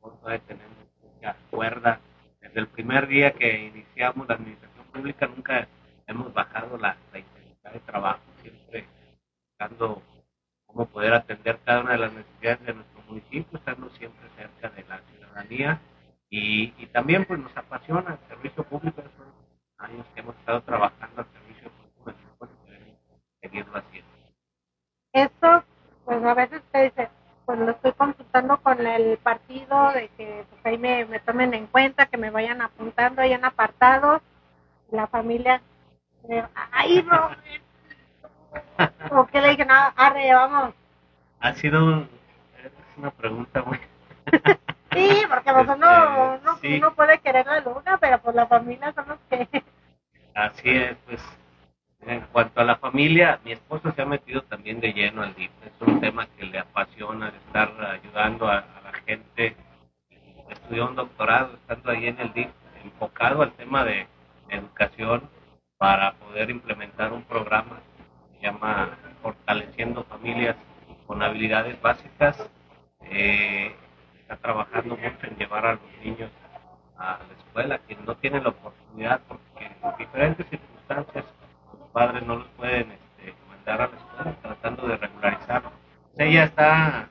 por 0.01 0.21
todavía 0.21 0.47
tenemos 0.47 0.77
mucha 1.03 1.37
cuerda. 1.51 2.01
Desde 2.41 2.61
el 2.61 2.69
primer 2.69 3.07
día 3.07 3.33
que 3.33 3.67
iniciamos 3.67 4.27
la 4.29 4.37
administración 4.37 4.87
pública 4.87 5.27
nunca 5.27 5.69
hemos 6.07 6.33
bajado 6.33 6.79
la, 6.79 6.97
la 7.13 7.19
intensidad 7.19 7.73
de 7.73 7.81
trabajo 7.81 8.23
siempre 8.41 8.87
buscando 9.51 10.03
cómo 10.65 10.87
poder 10.87 11.13
atender 11.13 11.59
cada 11.65 11.81
una 11.81 11.93
de 11.93 11.99
las 11.99 12.13
necesidades 12.13 12.65
de 12.65 12.75
nuestro 12.75 13.03
municipio 13.03 13.61
ciudadanía 15.11 15.81
y, 16.31 16.75
y 16.79 16.87
también 16.87 17.25
pues 17.25 17.41
nos 17.41 17.57
apasiona 17.57 18.19
el 18.21 18.29
servicio 18.29 18.65
público, 18.65 19.03
son 19.17 19.27
años 19.79 20.07
que 20.15 20.21
hemos 20.21 20.37
estado 20.37 20.63
trabajando 20.63 21.23
al 21.23 21.27
servicio 21.33 21.71
público 21.71 22.49
queremos 22.65 22.91
seguirlo 23.41 23.79
haciendo. 23.79 24.11
Esto, 25.13 25.65
pues 26.05 26.23
a 26.25 26.35
veces 26.35 26.63
te 26.73 26.83
dice, 26.85 27.09
pues 27.45 27.59
lo 27.59 27.71
estoy 27.71 27.93
consultando 27.93 28.59
con 28.59 28.87
el 28.87 29.19
partido 29.19 29.93
de 29.93 30.09
que 30.17 30.45
pues, 30.51 30.67
ahí 30.67 30.79
me, 30.79 31.05
me 31.07 31.21
tomen 31.21 31.55
en 31.55 31.67
cuenta, 31.67 32.07
que 32.07 32.17
me 32.17 32.31
vayan 32.31 32.61
apuntando 32.61 33.23
en 33.23 33.45
apartados, 33.45 34.21
la 34.91 35.07
familia, 35.07 35.63
eh, 36.29 36.45
ay 36.73 37.03
Robert, 37.03 37.63
o 39.11 39.27
que 39.33 39.41
le 39.41 39.51
dije, 39.51 39.65
no, 39.65 39.75
arre, 39.97 40.33
vamos. 40.35 40.75
Ha 41.41 41.55
sido 41.55 42.03
es 42.03 42.73
una 42.97 43.11
pregunta 43.11 43.63
muy... 43.63 43.79
porque 45.45 45.53
pues, 45.53 45.77
uno, 45.77 46.35
Este, 46.35 46.43
uno, 46.43 46.59
sí. 46.63 46.75
uno 46.79 46.95
puede 46.95 47.19
querer 47.19 47.47
la 47.47 47.61
luna, 47.61 47.99
pero 47.99 48.19
pues 48.21 48.35
la 48.35 48.47
familia 48.47 48.93
son 48.93 49.09
los 49.09 49.19
que... 49.29 49.63
Así 50.35 50.71
es, 50.71 50.97
pues 51.07 51.23
en 52.01 52.21
cuanto 52.33 52.61
a 52.61 52.65
la 52.65 52.77
familia, 52.77 53.41
mi 53.45 53.53
esposo 53.53 53.93
se 53.93 54.03
ha 54.03 54.07
metido 54.07 54.43
también 54.43 54.81
de 54.81 54.93
lleno 54.93 55.23
al 55.23 55.35
DIF. 55.35 55.51
Es 55.65 55.73
un 55.81 56.01
tema 56.01 56.27
que 56.37 56.45
le 56.45 56.59
apasiona 56.59 57.31
de 57.31 57.39
estar 57.39 57.73
ayudando 57.85 58.47
a, 58.47 58.59
a 58.59 58.81
la 58.83 58.93
gente. 59.07 59.57
Estudió 60.49 60.89
un 60.89 60.95
doctorado 60.95 61.55
estando 61.55 61.91
ahí 61.91 62.07
en 62.07 62.21
el 62.21 62.33
DIF, 62.33 62.51
enfocado 62.85 63.43
al 63.43 63.53
tema 63.53 63.85
de 63.85 64.07
educación 64.51 65.29
para 65.79 66.13
poder 66.13 66.51
implementar 66.51 67.13
un 67.13 67.25
programa 67.25 67.81
que 68.31 68.37
se 68.39 68.43
llama 68.47 68.91
Fortaleciendo 69.23 70.05
Familias 70.05 70.57
con 71.07 71.23
Habilidades 71.23 71.81
Básicas. 71.83 72.49
Eh, 73.11 73.75
está 74.27 74.37
trabajando 74.39 74.97
mucho 74.97 75.27
en 75.29 75.37
llevar 75.37 75.65
a 75.67 75.73
los 75.75 75.83
niños 76.05 76.31
a 76.99 77.19
la 77.29 77.35
escuela 77.39 77.79
que 77.87 77.95
no 77.95 78.17
tienen 78.17 78.43
la 78.43 78.49
oportunidad 78.49 79.21
porque 79.29 79.67
en 79.67 79.97
diferentes 79.99 80.47
circunstancias 80.49 81.25
los 81.79 81.89
padres 81.91 82.27
no 82.27 82.37
los 82.37 82.49
pueden 82.57 82.91
este, 82.91 83.35
mandar 83.49 83.83
a 83.83 83.87
la 83.87 83.97
escuela 83.97 84.37
tratando 84.43 84.89
de 84.89 84.97
regularizarlo. 84.97 85.71
Entonces, 85.71 86.27
ella 86.27 86.45
está 86.45 87.09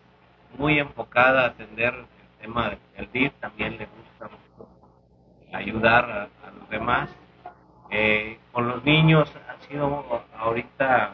muy 0.57 0.77
enfocada 0.77 1.43
a 1.43 1.47
atender 1.47 1.93
el 1.93 2.41
tema 2.41 2.71
del 2.97 3.11
DIF, 3.13 3.33
también 3.39 3.77
le 3.77 3.85
gusta 3.85 4.25
mucho 4.35 4.69
ayudar 5.53 6.29
a, 6.43 6.51
los 6.51 6.69
demás. 6.69 7.09
Eh, 7.91 8.39
con 8.51 8.67
los 8.67 8.83
niños 8.83 9.31
ha 9.47 9.61
sido 9.67 10.25
ahorita 10.37 11.13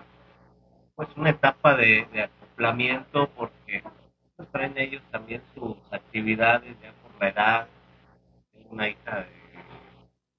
pues 0.96 1.10
una 1.16 1.30
etapa 1.30 1.76
de 1.76 2.08
acoplamiento 2.24 3.30
porque 3.36 3.84
pues, 4.42 4.52
traen 4.52 4.78
ellos 4.78 5.04
también 5.12 5.42
sus 5.54 5.78
actividades 5.92 6.76
ya 6.82 6.92
por 7.04 7.20
la 7.22 7.30
edad. 7.30 7.68
Tengo 8.52 8.70
una 8.72 8.88
hija 8.88 9.20
de 9.20 9.28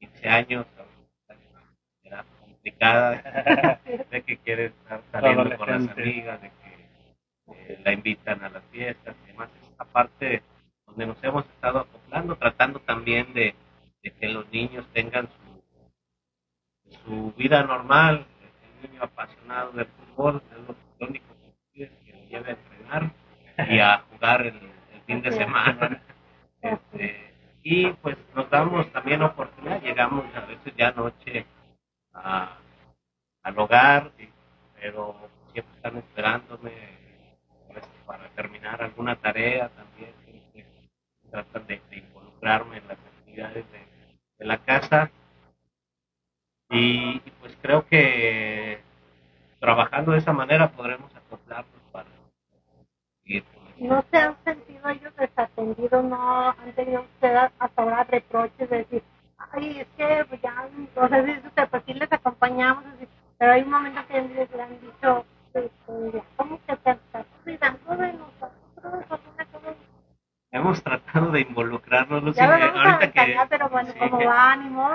15 0.01 0.29
años, 0.29 0.67
edad 2.03 2.25
complicada, 2.41 3.81
de 4.11 4.23
que 4.23 4.39
quiere 4.39 4.67
estar 4.67 5.03
saliendo 5.13 5.57
con 5.57 5.69
las 5.69 5.89
amigas, 5.97 6.43
de 6.43 6.51
que 6.51 7.73
eh, 7.75 7.81
la 7.85 7.93
invitan 7.93 8.43
a 8.43 8.49
las 8.49 8.65
fiestas 8.73 9.15
y 9.23 9.27
demás. 9.29 9.51
Esta 9.63 9.85
parte 9.85 10.43
donde 10.87 11.07
nos 11.07 11.23
hemos 11.23 11.45
estado 11.47 11.81
acoplando, 11.81 12.37
tratando 12.37 12.81
también 12.81 13.33
de, 13.35 13.55
de 14.03 14.11
que 14.11 14.29
los 14.29 14.51
niños 14.51 14.85
tengan 14.93 15.29
su, 15.29 16.99
su 17.05 17.33
vida 17.37 17.63
normal. 17.63 18.27
El 18.83 18.91
niño 18.91 19.05
apasionado 19.05 19.71
del 19.73 19.87
fútbol 19.87 20.43
es 20.51 20.59
lo, 20.67 20.75
lo 20.99 21.07
único 21.07 21.27
que 21.41 21.53
quiere 21.73 21.93
es 21.95 21.99
que 22.05 22.13
lo 22.13 22.29
lleve 22.29 22.51
a 22.51 22.55
entrenar 22.55 23.23
el, 24.31 24.55
el 24.95 25.01
fin 25.07 25.21
de 25.23 25.33
semana. 25.37 26.01
Este, 26.61 27.35
y 27.65 27.91
pues 27.95 28.17
nos 28.35 28.49
damos 28.51 28.91
también 28.93 29.23
oportunidad, 29.23 29.83
llegamos 29.83 30.25
a 30.37 30.41
veces 30.47 30.75
ya 30.77 30.89
anoche 30.89 31.45
a, 32.15 32.57
al 33.43 33.59
hogar, 33.59 34.13
y- 34.19 34.29
pero 34.81 35.17
siempre 35.53 35.75
están 35.77 35.97
esperándome 35.99 36.73
pues, 37.69 37.85
para 38.07 38.29
terminar 38.31 38.83
alguna 38.83 39.17
tarea 39.17 39.69
también, 39.71 40.13
siempre 40.25 40.67
tratan 41.31 41.67
de, 41.67 41.81
de 41.91 41.97
involucrarme 41.99 42.79
en 42.79 42.89
las 42.89 42.99
actividades 42.99 43.65
de, 43.73 43.79
de 44.39 44.45
la 44.47 44.59
casa 44.59 45.11
y, 46.71 47.21
y, 47.25 47.33
pues 47.41 47.57
creo 47.61 47.87
que 47.87 48.81
trabajando 49.61 50.13
de 50.13 50.19
esa 50.19 50.33
manera 50.33 50.71
podremos 50.73 51.15
acoplarnos 51.15 51.83
para 51.93 52.09
seguir 53.25 53.45
con 53.45 53.67
esto. 53.69 53.85
¿No 53.85 54.05
se 54.11 54.17
han 54.19 54.37
sentido 54.45 54.89
ellos 54.89 55.15
desatendidos? 55.17 56.05
¿No 56.05 56.51
han 56.51 56.73
tenido 56.75 57.03
ustedes 57.03 57.51
hasta 57.59 57.83
ahora 57.83 58.05
reproches 58.05 58.71
de 58.71 58.79
decir, 58.79 59.03
ay, 59.53 59.81
es 59.81 59.87
que 59.97 60.25
pues, 60.29 60.41
ya, 60.43 60.69
o 60.97 61.09
sea, 61.09 61.23
dice 61.23 61.47
usted, 61.47 61.69
pues 61.69 61.83
sí 61.87 61.95
les 61.95 62.13
acompañamos, 62.13 62.85
así, 62.87 63.07
pero 63.39 63.53
hay 63.53 63.63
un 63.63 63.71
momento 63.71 64.01
que 64.09 64.23
les 64.23 64.51
le 64.51 64.63
han 64.63 64.81
dicho, 64.81 65.27
pues, 65.53 65.71
pues, 65.87 66.13
ya, 66.15 66.23
¿cómo 66.37 66.61
que 66.67 66.77
te 66.77 66.91
estás 66.93 67.27
cuidando 67.45 67.97
de 67.97 68.13
nosotros? 68.15 68.51
O 68.85 68.89
una 69.35 69.45
cosa 69.47 69.75
Hemos 70.53 70.83
tratado 70.83 71.31
de 71.33 71.41
involucrarnos, 71.41 72.23
Lucy, 72.23 72.39
Ya 72.41 72.47
lo 72.47 72.57
eh, 72.57 72.61
vamos 72.61 72.77
a 72.79 72.83
ahorita 72.85 73.13
que, 73.13 73.21
engañar, 73.23 73.49
pero 73.49 73.69
bueno, 73.69 73.93
sí, 73.93 73.99
como 73.99 74.19
que- 74.19 74.27
va, 74.27 74.53
ánimo. 74.53 74.91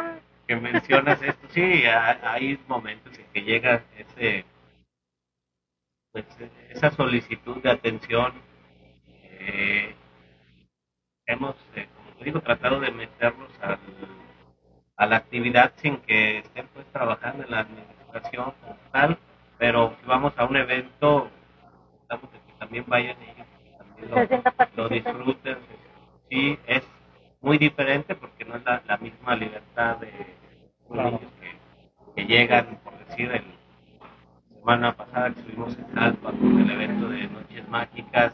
que 0.47 0.55
mencionas 0.55 1.21
esto, 1.21 1.47
sí, 1.49 1.85
ha- 1.87 2.19
hay 2.31 2.59
momentos 2.67 3.17
en 3.17 3.25
que 3.33 3.43
llega 3.57 3.83
ese, 3.97 4.45
pues, 6.11 6.25
esa 6.69 6.91
solicitud 6.91 7.61
de 7.61 7.71
atención. 7.71 8.33
Eh, 9.23 9.95
hemos, 11.25 11.55
eh, 11.75 11.87
como 11.95 12.17
te 12.17 12.25
digo, 12.25 12.41
tratado 12.41 12.79
de 12.79 12.91
meterlos 12.91 13.51
al- 13.61 13.79
a 14.97 15.05
la 15.05 15.17
actividad 15.17 15.73
sin 15.77 15.97
que 16.01 16.39
estén 16.39 16.67
pues 16.73 16.85
trabajando 16.91 17.43
en 17.43 17.51
la 17.51 17.59
administración 17.61 18.53
como 18.61 18.77
tal, 18.91 19.17
pero 19.59 19.95
si 20.01 20.07
vamos 20.07 20.33
a 20.37 20.45
un 20.45 20.55
evento, 20.55 21.29
tratamos 22.07 22.31
de 22.33 22.39
que 22.39 22.53
también 22.59 22.85
vayan 22.87 23.17
ellos, 23.21 23.47
también 23.77 24.43
lo, 24.75 24.89
disfruten. 24.89 25.57
Sí, 26.29 26.59
es 26.67 26.83
muy 27.41 27.57
diferente 27.57 28.15
porque 28.15 28.43
no 28.45 28.55
es 28.55 28.63
la, 28.65 28.81
la 28.87 28.97
misma 28.97 29.35
libertad 29.35 29.97
de 29.97 30.11
los 30.11 30.89
Claro. 30.89 31.11
niños 31.11 31.31
que, 31.41 31.57
que 32.15 32.27
llegan, 32.27 32.77
por 32.83 32.96
decir, 33.09 33.31
el 33.31 33.43
semana 34.67 34.95
pasada 34.95 35.33
que 35.33 35.39
estuvimos 35.39 35.77
en 35.77 35.97
Alpa 35.97 36.31
con 36.31 36.59
el 36.59 36.69
evento 36.69 37.09
de 37.09 37.27
Noches 37.27 37.69
Mágicas. 37.69 38.33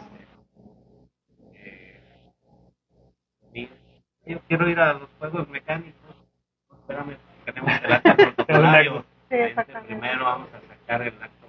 eh, 1.53 2.01
yo 4.25 4.39
quiero 4.47 4.69
ir 4.69 4.79
a 4.79 4.93
los 4.93 5.09
juegos 5.19 5.47
mecánicos. 5.49 6.15
Espérame, 6.71 7.17
tenemos 7.45 7.71
el 7.83 7.91
acto 7.91 8.15
protocolario. 8.17 9.05
Sí, 9.29 9.37
primero 9.87 10.25
vamos 10.25 10.49
a 10.53 10.61
sacar 10.61 11.01
el 11.03 11.13
acto. 11.21 11.47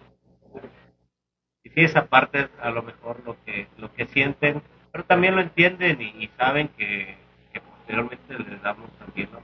Y 1.62 1.70
sí, 1.70 1.80
esa 1.80 2.06
parte 2.06 2.40
es 2.40 2.50
a 2.60 2.70
lo 2.70 2.82
mejor 2.82 3.22
lo 3.24 3.42
que 3.44 3.68
lo 3.78 3.92
que 3.94 4.06
sienten, 4.06 4.62
pero 4.92 5.04
también 5.04 5.34
lo 5.34 5.40
entienden 5.40 6.00
y, 6.02 6.24
y 6.24 6.30
saben 6.36 6.68
que, 6.76 7.16
que 7.52 7.60
posteriormente 7.60 8.38
les 8.38 8.62
damos 8.62 8.90
también 8.98 9.30
la 9.32 9.40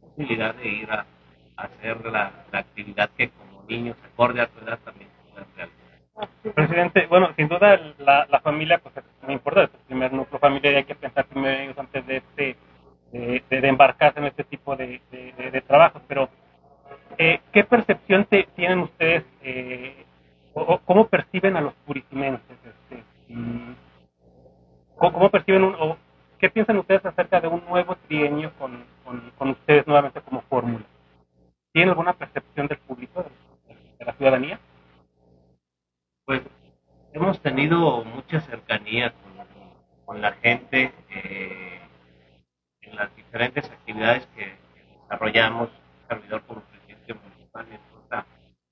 posibilidad 0.00 0.54
de 0.54 0.68
ir 0.68 0.90
a 0.92 1.06
hacer 1.56 2.04
la, 2.06 2.32
la 2.52 2.58
actividad 2.60 3.10
que 3.16 3.30
como 3.30 3.62
niños, 3.68 3.96
acorde 4.04 4.40
a 4.42 4.48
su 4.48 4.64
edad, 4.64 4.78
también 4.84 5.10
se 5.10 5.32
pueden 5.32 5.48
realizar. 5.56 6.54
Presidente, 6.54 7.06
bueno, 7.06 7.30
sin 7.36 7.48
duda 7.48 7.80
la, 7.98 8.26
la 8.30 8.40
familia 8.40 8.78
pues 8.78 8.96
es 8.96 9.04
muy 9.22 9.34
importante, 9.34 9.76
el 9.76 9.84
primer 9.84 10.12
núcleo 10.12 10.38
familiar 10.38 10.74
hay 10.74 10.84
que 10.84 10.94
pensar 10.94 11.24
primero 11.26 11.60
ellos 11.62 11.78
antes 11.78 12.06
de, 12.06 12.16
este, 12.18 12.56
de, 13.12 13.68
embarcarse 13.68 14.18
en 14.20 14.26
este 14.26 14.44
tipo 14.44 14.76
de, 14.76 15.00
de- 15.10 15.32
trabajos. 15.62 16.02
Pero, 16.08 16.28
eh, 17.18 17.40
¿qué 17.52 17.64
percepción 17.64 18.24
te- 18.26 18.48
tienen 18.56 18.80
ustedes 18.80 19.24
eh, 19.42 20.04
o, 20.54 20.78
cómo 20.78 21.08
perciben 21.08 21.56
a 21.56 21.60
los 21.60 21.74
purisimenses? 21.86 22.58
Este, 22.64 23.04
y 23.28 23.74
¿cómo, 24.96 25.30
perciben 25.30 25.64
un, 25.64 25.74
o 25.78 25.96
qué 26.38 26.50
piensan 26.50 26.78
ustedes 26.78 27.04
acerca 27.06 27.40
de 27.40 27.48
un 27.48 27.64
nuevo 27.66 27.96
trienio 28.08 28.52
con, 28.58 28.84
con 29.38 29.50
ustedes 29.50 29.86
nuevamente 29.86 30.20
como 30.20 30.42
fórmula? 30.42 30.84
¿Tienen 31.72 31.90
alguna 31.90 32.12
percepción 32.12 32.66
del 32.66 32.78
público, 32.78 33.24
de, 33.66 34.04
la 34.04 34.12
ciudadanía? 34.12 34.60
Pues 36.26 36.42
hemos 37.14 37.40
tenido 37.40 38.04
mucha 38.04 38.42
cercanía 38.42 39.14
con, 40.04 40.20
la 40.20 40.32
gente 40.32 40.92
eh, 41.08 41.80
en 42.82 42.96
las 42.96 43.14
diferentes 43.16 43.64
actividades 43.64 44.26
que, 44.36 44.54
desarrollamos, 45.00 45.70
servidor 46.06 46.42
como 46.42 46.60
presidente 46.60 47.14
municipal 47.14 47.66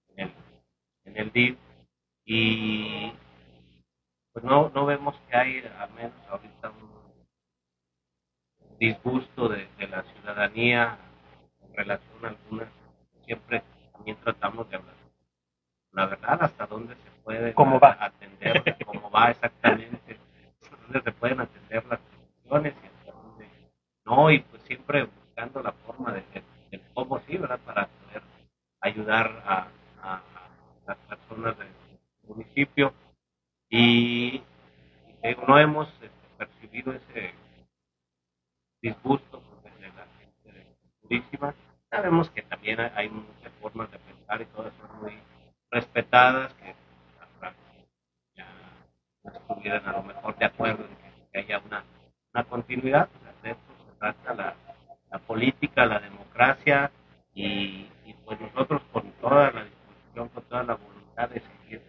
en 0.08 0.20
el, 0.20 0.32
en 1.04 1.16
el 1.16 1.32
DIF, 1.32 1.56
y 2.26 3.12
pues 4.34 4.44
no, 4.44 4.70
no 4.74 4.84
vemos 4.84 5.18
que 5.28 5.36
hay, 5.36 5.64
al 5.78 5.90
menos 5.94 6.12
ahorita, 6.28 6.70
un 6.70 7.26
disgusto 8.78 9.48
de, 9.48 9.66
de 9.78 9.88
la 9.88 10.02
ciudadanía 10.02 10.98
en 11.62 11.74
relación 11.74 12.26
a 12.26 12.28
algunas. 12.28 12.79
Siempre 13.30 13.62
también 13.92 14.16
tratamos 14.24 14.68
de 14.68 14.74
hablar 14.74 14.94
la 15.92 16.06
verdad 16.06 16.42
hasta 16.42 16.66
dónde 16.66 16.96
se 16.96 17.10
puede 17.22 17.54
¿Cómo 17.54 17.78
va? 17.78 17.96
atender, 18.00 18.76
cómo 18.84 19.08
va 19.08 19.30
exactamente, 19.30 20.18
hasta 20.62 20.76
dónde 20.76 21.00
se 21.02 21.12
pueden 21.12 21.40
atender 21.40 21.86
las 21.86 22.00
cuestiones 22.00 22.74
y 22.82 22.86
hasta 22.86 23.12
dónde 23.12 23.48
Y, 33.72 34.42
no 35.46 35.58
hemos 35.58 35.88
este, 36.02 36.10
percibido 36.36 36.92
ese 36.92 37.32
disgusto 38.82 39.40
por 39.40 39.62
la 39.80 40.06
gente 40.18 40.76
purísima. 41.02 41.54
Sabemos 41.90 42.30
que 42.30 42.42
también 42.42 42.80
hay 42.80 43.08
muchas 43.08 43.52
formas 43.60 43.90
de 43.92 43.98
pensar 43.98 44.42
y 44.42 44.46
todas 44.46 44.72
son 44.74 45.02
muy 45.02 45.18
respetadas, 45.70 46.52
que 46.54 46.74
ya 48.36 48.46
no 49.22 49.32
estuvieran 49.32 49.86
a 49.86 49.92
lo 49.92 50.02
mejor 50.02 50.36
de 50.36 50.44
acuerdo 50.46 50.84
en 50.84 51.30
que, 51.32 51.38
haya 51.38 51.58
una, 51.60 51.84
una 52.34 52.44
continuidad. 52.44 53.08
de 53.42 53.50
esto 53.50 53.72
se 53.86 53.98
trata 53.98 54.34
la, 54.34 54.54
la 55.10 55.18
política, 55.18 55.86
la 55.86 56.00
democracia 56.00 56.90
y, 57.34 57.88
pues 58.24 58.40
nosotros 58.40 58.82
con 58.92 59.10
toda 59.20 59.50
la 59.50 59.64
disposición, 59.64 60.28
con 60.28 60.42
toda 60.44 60.62
la 60.62 60.74
voluntad 60.74 61.28
de 61.30 61.40
seguir 61.40 61.82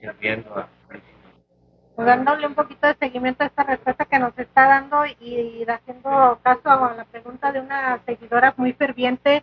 sirviendo 0.00 0.58
a 0.58 0.68
pues 2.00 2.06
dándole 2.06 2.46
un 2.46 2.54
poquito 2.54 2.86
de 2.86 2.94
seguimiento 2.94 3.44
a 3.44 3.48
esta 3.48 3.62
respuesta 3.62 4.06
que 4.06 4.18
nos 4.18 4.32
está 4.38 4.66
dando 4.66 5.04
y, 5.20 5.66
haciendo 5.68 6.38
caso 6.42 6.70
a 6.70 6.94
la 6.94 7.04
pregunta 7.04 7.52
de 7.52 7.60
una 7.60 8.00
seguidora 8.06 8.54
muy 8.56 8.72
ferviente. 8.72 9.42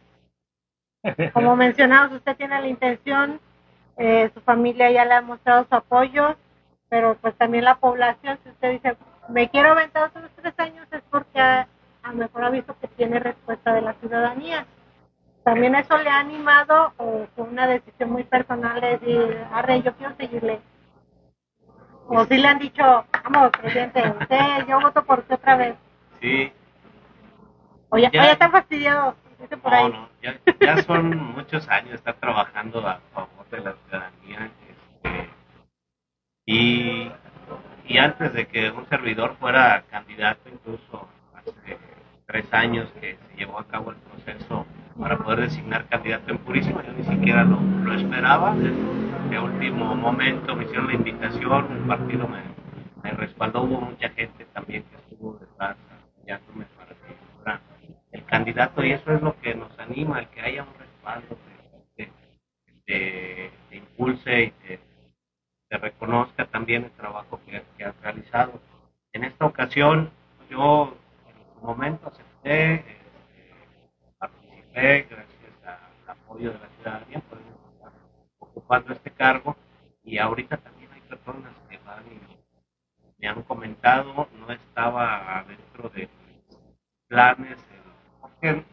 Como 1.33 1.55
mencionamos, 1.55 2.13
usted 2.13 2.35
tiene 2.35 2.59
la 2.59 2.67
intención, 2.67 3.39
eh, 3.97 4.31
su 4.33 4.41
familia 4.41 4.89
ya 4.89 5.05
le 5.05 5.13
ha 5.13 5.21
mostrado 5.21 5.67
su 5.69 5.75
apoyo, 5.75 6.35
pero 6.89 7.15
pues 7.21 7.35
también 7.35 7.63
la 7.63 7.75
población, 7.75 8.39
si 8.43 8.49
usted 8.49 8.71
dice, 8.71 8.97
me 9.29 9.49
quiero 9.49 9.73
aventar 9.73 10.09
otros 10.09 10.31
tres 10.35 10.55
años, 10.57 10.87
es 10.91 11.03
porque 11.11 11.39
a, 11.39 11.67
a 12.01 12.11
lo 12.11 12.17
mejor 12.17 12.43
ha 12.43 12.49
visto 12.49 12.75
que 12.81 12.87
tiene 12.87 13.19
respuesta 13.19 13.71
de 13.71 13.81
la 13.81 13.93
ciudadanía. 13.93 14.65
También 15.47 15.75
eso 15.75 15.97
le 15.97 16.09
ha 16.09 16.19
animado 16.19 16.91
o 16.97 17.25
fue 17.33 17.45
una 17.45 17.67
decisión 17.67 18.11
muy 18.11 18.25
personal 18.25 18.81
de 18.81 18.97
decir, 18.97 19.45
arre, 19.53 19.81
yo 19.81 19.95
quiero 19.95 20.13
seguirle. 20.17 20.59
O 22.09 22.25
si 22.25 22.37
le 22.37 22.49
han 22.49 22.59
dicho, 22.59 22.83
vamos, 23.23 23.51
presidente, 23.51 24.13
usted, 24.19 24.67
yo 24.67 24.81
voto 24.81 25.05
por 25.05 25.19
usted 25.19 25.35
otra 25.35 25.55
vez. 25.55 25.75
Sí. 26.19 26.51
O 27.87 27.97
ya, 27.97 28.11
ya, 28.11 28.31
está 28.33 28.49
fastidiado, 28.49 29.15
dice 29.39 29.55
por 29.55 29.73
ahí. 29.73 29.89
No, 29.89 30.09
ya, 30.21 30.37
ya, 30.59 30.83
son 30.83 31.15
muchos 31.15 31.65
años 31.69 31.93
estar 31.93 32.15
trabajando 32.15 32.85
a 32.85 32.99
favor 33.13 33.49
de 33.49 33.61
la 33.61 33.73
ciudadanía. 33.73 34.51
Este, 34.67 35.29
y, 36.45 37.09
y 37.85 37.97
antes 37.97 38.33
de 38.33 38.47
que 38.47 38.69
un 38.69 38.85
servidor 38.89 39.37
fuera 39.39 39.81
candidato, 39.89 40.49
incluso 40.49 41.07
hace 41.33 41.77
tres 42.25 42.53
años 42.53 42.91
que 42.99 43.15
se 43.15 43.37
llevó 43.37 43.59
a 43.59 43.67
cabo 43.69 43.91
el 43.91 43.97
proceso 43.97 44.65
para 44.99 45.17
poder 45.17 45.41
designar 45.41 45.87
candidato 45.87 46.31
en 46.31 46.37
Purísima. 46.39 46.83
Yo 46.83 46.93
ni 46.93 47.03
siquiera 47.03 47.43
lo, 47.43 47.59
lo 47.59 47.93
esperaba. 47.93 48.55
De 48.55 49.39
último 49.39 49.95
momento 49.95 50.55
me 50.55 50.63
hicieron 50.63 50.87
la 50.87 50.93
invitación, 50.93 51.67
el 51.71 51.87
partido 51.87 52.27
me, 52.27 52.39
me 53.03 53.11
respaldó. 53.11 53.63
Hubo 53.63 53.81
mucha 53.81 54.09
gente 54.09 54.45
también 54.53 54.83
que 54.83 54.95
estuvo 54.95 55.33
detrás 55.37 55.75
apoyándome 56.17 56.65
para 56.77 56.89
que 56.89 57.15
fuera 57.35 57.61
el 58.11 58.25
candidato 58.25 58.83
y 58.83 58.91
eso 58.91 59.11
es 59.13 59.21
lo 59.21 59.39
que 59.39 59.55
nos 59.55 59.77
anima, 59.79 60.19
el 60.19 60.27
que 60.29 60.41
haya 60.41 60.63
un 60.63 60.73
respaldo 60.79 61.37
que, 61.95 62.09
que, 62.85 63.51
impulse 63.71 64.43
y 64.43 64.51
que 64.51 64.79
reconozca 65.77 66.45
también 66.45 66.85
el 66.85 66.91
trabajo 66.91 67.39
que, 67.45 67.61
que 67.77 67.83
has 67.83 67.99
realizado. 68.01 68.59
En 69.13 69.23
esta 69.23 69.45
ocasión 69.45 70.09
yo 70.49 70.95
en 71.27 71.53
su 71.53 71.65
momento 71.65 72.07
acepté, 72.07 72.85
gracias 74.77 75.27
al 75.65 76.09
apoyo 76.09 76.51
de 76.51 76.59
la 76.59 76.69
ciudadanía, 76.69 77.19
podemos 77.21 77.59
estar 77.73 77.91
ocupando 78.37 78.93
este 78.93 79.09
cargo 79.09 79.55
y 80.03 80.19
ahorita 80.19 80.57
también 80.57 80.91
hay 80.93 81.01
personas 81.01 81.51
que 81.67 81.79
van 81.79 82.03
y 82.05 82.19
me 83.17 83.27
han 83.27 83.41
comentado, 83.41 84.27
no 84.39 84.51
estaba 84.51 85.43
dentro 85.47 85.89
de 85.89 86.07
planes, 87.07 87.57
porque 88.21 88.63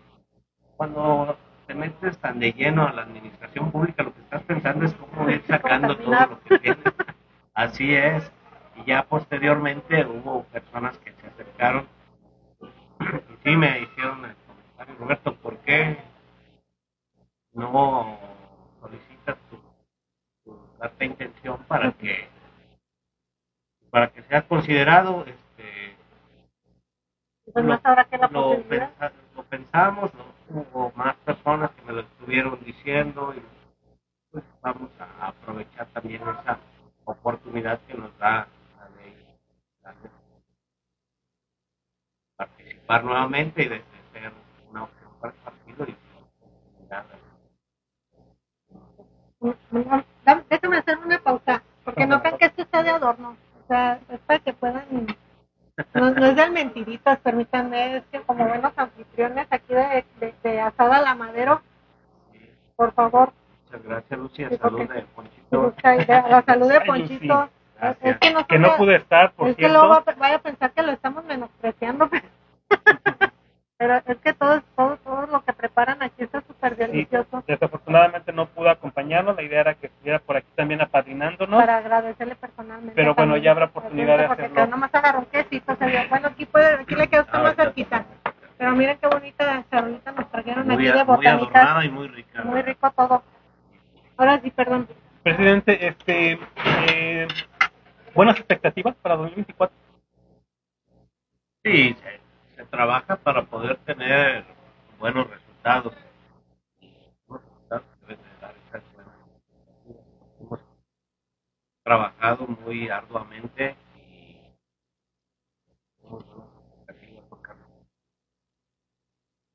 cuando 0.77 1.38
te 1.67 1.75
metes 1.75 2.19
tan 2.19 2.38
de 2.38 2.53
lleno 2.53 2.87
a 2.87 2.93
la 2.93 3.03
administración 3.03 3.73
pública, 3.73 4.03
lo 4.03 4.12
que 4.12 4.21
estás 4.21 4.43
pensando 4.43 4.85
es 4.85 4.93
cómo 4.93 5.31
ir 5.31 5.43
sacando 5.49 5.97
todo 5.97 6.27
lo 6.27 6.40
que 6.43 6.59
tienes. 6.59 6.85
Así 7.55 7.95
es. 7.95 8.31
Y 8.77 8.85
ya 8.85 9.05
posteriormente 9.05 10.05
hubo 10.05 10.43
personas 10.45 10.99
que 10.99 11.12
se 11.12 11.27
acercaron 11.29 11.87
y 13.01 13.49
sí 13.49 13.57
me 13.57 13.81
hicieron 13.81 14.27
comentario, 14.85 14.97
Roberto, 14.99 15.37
¿por 15.37 15.59
qué 15.59 15.97
no 17.53 18.18
solicitas 18.81 19.38
tu, 19.51 19.59
tu 20.44 20.59
carta 20.79 21.05
intención 21.05 21.64
para 21.64 21.92
que 21.92 22.29
para 23.90 24.12
que 24.12 24.23
sea 24.25 24.47
considerado 24.49 25.25
este 25.25 25.97
pues 27.53 27.64
lo, 27.64 27.81
que 28.11 28.18
la 28.18 28.29
lo, 28.29 28.57
lo, 29.37 29.42
pensamos 29.44 30.11
hubo 30.49 30.92
más 30.97 31.14
personas 31.16 31.70
que 31.73 31.83
me 31.83 31.92
lo 31.92 32.01
estuvieron 32.01 32.59
diciendo 32.64 33.35
y 33.37 33.42
pues 34.33 34.44
vamos 34.61 34.90
a 34.99 35.29
aprovechar 35.29 35.87
también 35.88 36.23
esa 36.23 36.59
oportunidad 37.05 37.81
que 37.83 37.94
nos 37.94 38.16
da 38.18 38.49
la 38.79 38.88
ley 38.97 39.14
participar 42.37 43.05
nuevamente 43.05 43.62
y 43.62 43.68
de, 43.68 43.85
ser 44.12 44.33
una 44.70 44.85
opción 44.85 45.12
para 45.14 45.14
el 45.14 45.14
partido 45.14 45.14
y 45.14 45.14
Déjame 50.49 50.79
hacer 50.79 50.99
una 50.99 51.19
pausa, 51.19 51.63
porque 51.85 52.07
no 52.07 52.21
crean 52.21 52.39
que 52.39 52.47
esto 52.47 52.63
está 52.63 52.83
de 52.83 52.91
adorno. 52.91 53.37
O 53.63 53.67
sea, 53.67 54.01
es 54.09 54.21
para 54.21 54.39
que 54.39 54.53
puedan. 54.53 54.85
No, 55.93 56.09
es 56.09 56.37
de 56.37 56.51
mentiritas, 56.51 57.19
permítanme, 57.19 57.97
es 57.97 58.05
que 58.13 58.21
como 58.21 58.47
buenos 58.47 58.73
anfitriones 58.77 59.47
aquí 59.51 59.75
de, 59.75 60.05
de, 60.43 60.61
Asada 60.61 61.03
La 61.03 61.15
Madero, 61.15 61.63
por 62.77 62.93
favor. 62.93 63.33
Muchas 63.65 63.83
gracias, 63.83 64.21
Lucía. 64.21 64.51
salud 64.57 64.89
de 64.89 65.03
Ponchito. 65.15 65.75
La 65.83 66.43
salud 66.47 66.69
de 66.69 66.81
Ponchito. 66.87 67.49
Es 68.03 68.19
que 68.19 68.33
no, 68.33 68.47
que 68.47 68.59
no 68.59 68.77
pude 68.77 68.97
estar, 68.97 69.33
por 69.33 69.49
Es 69.49 69.57
que 69.57 69.69
luego 69.69 70.03
vaya 70.17 70.37
a 70.37 70.43
pensar 70.43 70.73
que 70.73 70.83
lo 70.83 70.93
estamos 70.93 71.25
menospreciando. 71.25 72.09
Pero 72.11 72.25
delicioso. 76.95 77.45
desafortunadamente 77.47 78.33
no 78.33 78.47
pudo 78.47 78.71
acompañarnos, 78.71 79.37
la 79.37 79.43
idea 79.43 79.61
era 79.61 79.75
que 79.75 79.87
estuviera 79.87 80.19
por 80.19 80.37
aquí 80.37 80.49
también 80.55 80.81
apadrinándonos. 80.81 81.61
Para 81.61 81.79
agradecerle 81.79 82.37
personalmente. 82.37 82.95
Pero 82.95 83.15
bueno, 83.15 83.37
ya 83.37 83.51
habrá 83.51 83.67
oportunidad 83.67 84.19
de 84.19 84.25
hacerlo. 84.25 84.55
Porque 84.55 84.71
nomás 84.71 84.95
agarró 84.95 85.19
un 85.21 85.27
quesito, 85.27 85.77
se 85.77 85.87
vio. 85.87 86.01
Bueno, 86.09 86.29
aquí, 86.29 86.47
puede, 86.47 86.75
aquí 86.75 86.95
le 86.95 87.09
quedó 87.09 87.23
usted 87.23 87.39
más 87.39 87.57
cerquita. 87.57 88.05
Pero 88.57 88.73
miren 88.77 88.99
qué 88.99 89.07
bonita 89.09 89.65
charolita 89.71 90.13
nos 90.13 90.31
trajeron 90.31 90.71
aquí 90.71 90.85
de 90.85 91.03
botánicas. 91.03 91.75
Muy 91.75 91.85
y 91.85 91.91
muy 91.91 92.09
rica. 92.09 92.43
Muy 92.45 92.63
rico 92.63 92.91
todo. 92.93 93.23
Ahora 94.17 94.41
sí, 94.41 94.51
perdón. 94.51 94.89
Presidente, 95.23 95.87
este, 95.89 96.39
eh, 96.91 97.27
buenas 98.15 98.37
expectativas 98.37 98.95
para 98.97 99.17
2024. 99.17 99.77
Sí, 101.65 101.95
se, 101.95 102.21
se, 102.57 102.65
trabaja 102.67 103.17
para 103.17 103.43
poder 103.43 103.77
tener 103.79 104.45
buenos 104.99 105.29
resultados. 105.29 105.95
Hemos 110.41 110.61
trabajado 111.85 112.47
muy 112.47 112.88
arduamente 112.88 113.77
y 113.97 114.40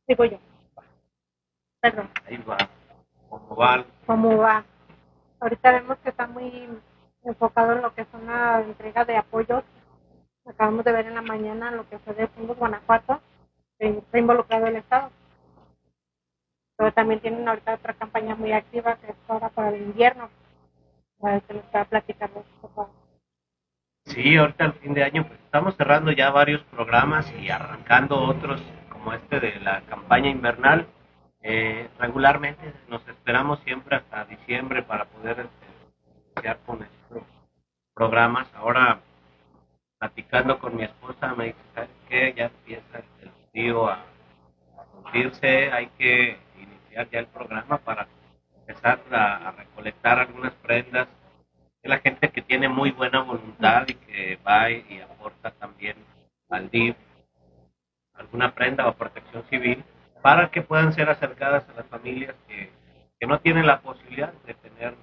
Digo 0.08 0.26
yo. 0.26 0.40
Perdón. 1.82 2.10
Ahí 2.26 2.38
va. 2.38 2.58
¿Cómo 3.30 3.56
va? 3.56 3.86
¿Cómo 4.08 4.38
va? 4.38 4.66
Ahorita 5.40 5.72
vemos 5.72 5.98
que 6.00 6.10
está 6.10 6.26
muy 6.26 6.68
enfocado 7.24 7.74
en 7.74 7.82
lo 7.84 7.94
que 7.94 8.06
son 8.06 8.26
la 8.26 8.62
entrega 8.62 9.06
de 9.06 9.18
apoyos. 9.18 9.64
Acabamos 10.46 10.84
de 10.84 10.92
ver 10.94 11.06
en 11.06 11.14
la 11.14 11.22
mañana 11.22 11.70
lo 11.70 11.88
que 11.88 12.00
fue 12.00 12.16
de 12.16 12.28
Fundos 12.30 12.58
Guanajuato, 12.58 13.22
está 13.78 14.18
involucrado 14.18 14.66
el 14.66 14.78
Estado. 14.78 15.12
Pero 16.76 16.92
también 16.94 17.20
tienen 17.20 17.48
ahorita 17.48 17.76
otra 17.76 17.94
campaña 17.94 18.36
muy 18.36 18.52
activa 18.52 18.96
que 18.96 19.12
es 19.12 19.18
ahora 19.28 19.50
para 19.50 19.70
el 19.70 19.82
invierno. 19.84 20.30
Sí, 24.06 24.38
ahorita 24.38 24.66
al 24.66 24.74
fin 24.74 24.94
de 24.94 25.04
año 25.04 25.28
pues 25.28 25.40
estamos 25.40 25.76
cerrando 25.76 26.12
ya 26.12 26.32
varios 26.32 26.62
programas 26.64 27.32
y 27.42 27.50
arrancando 27.50 28.22
otros 28.22 28.62
como 28.90 29.14
este 29.14 29.40
de 29.40 29.60
la 29.60 29.82
campaña 29.82 30.30
invernal. 30.30 30.88
Eh, 31.42 31.90
regularmente 32.00 32.74
nos 32.88 33.08
esperamos 33.08 33.60
siempre 33.62 33.98
hasta 33.98 34.26
diciembre 34.26 34.84
para 34.84 35.06
poder 35.06 35.40
este, 35.40 36.30
iniciar 36.36 36.60
con 36.66 36.84
estos 36.84 37.24
programas. 37.94 38.48
Ahora 38.56 39.00
platicando 40.00 40.60
con 40.60 40.76
mi 40.76 40.84
esposa 40.84 41.36
me 41.36 41.46
dice, 41.46 41.60
¿sabes 41.76 41.90
qué? 42.08 42.34
Ya 42.36 42.46
empieza 42.46 43.00
el 43.22 43.32
tío 43.52 43.88
a, 43.88 43.94
a 43.96 45.76
hay 45.76 45.88
que 45.98 46.38
iniciar 46.58 47.10
ya 47.10 47.20
el 47.20 47.28
programa 47.28 47.78
para 47.78 48.08
empezar 48.70 49.00
a, 49.12 49.52
recolectar 49.52 50.20
algunas 50.20 50.54
prendas 50.54 51.08
es 51.82 51.90
la 51.90 52.00
gente 52.00 52.30
que 52.30 52.42
tiene 52.42 52.70
muy 52.70 52.92
buena 52.92 53.22
voluntad 53.22 53.88
y 53.88 53.96
que 53.96 54.38
va 54.48 54.70
y, 54.70 55.02
aporta 55.02 55.52
también 55.52 55.96
al 56.50 56.70
DIF 56.70 56.96
alguna 58.14 58.54
prenda 58.54 58.88
o 58.88 58.94
protección 58.94 59.44
civil 59.50 59.84
para 60.22 60.52
que 60.52 60.62
puedan 60.62 60.94
ser 60.94 61.10
acercadas 61.10 61.68
a 61.70 61.74
las 61.74 61.86
familias 61.88 62.36
que, 62.48 62.70
que 63.20 63.28
no 63.28 63.40
tienen 63.40 63.66
la 63.66 63.80
posibilidad 63.82 64.34
de 64.46 64.54
tener 64.54 64.94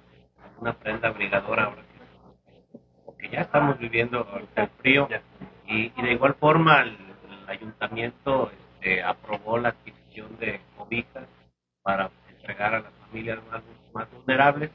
una 0.59 0.73
prenda 0.73 1.09
abrigadora 1.09 1.65
ahora 1.65 1.81
que, 1.81 2.79
porque 3.05 3.29
ya 3.29 3.41
estamos 3.41 3.77
viviendo 3.79 4.25
el 4.55 4.67
frío. 4.77 5.09
Y, 5.65 5.89
de 5.89 6.11
igual 6.13 6.35
forma 6.35 6.81
el, 6.81 6.97
ayuntamiento 7.47 8.51
este, 8.51 9.01
aprobó 9.01 9.57
la 9.57 9.69
adquisición 9.69 10.37
de 10.37 10.59
cobijas 10.75 11.27
para 11.81 12.11
entregar 12.29 12.75
a 12.75 12.81
las 12.81 12.96
familias 13.17 13.39
más, 13.51 13.63
más 13.93 14.07
vulnerables 14.11 14.69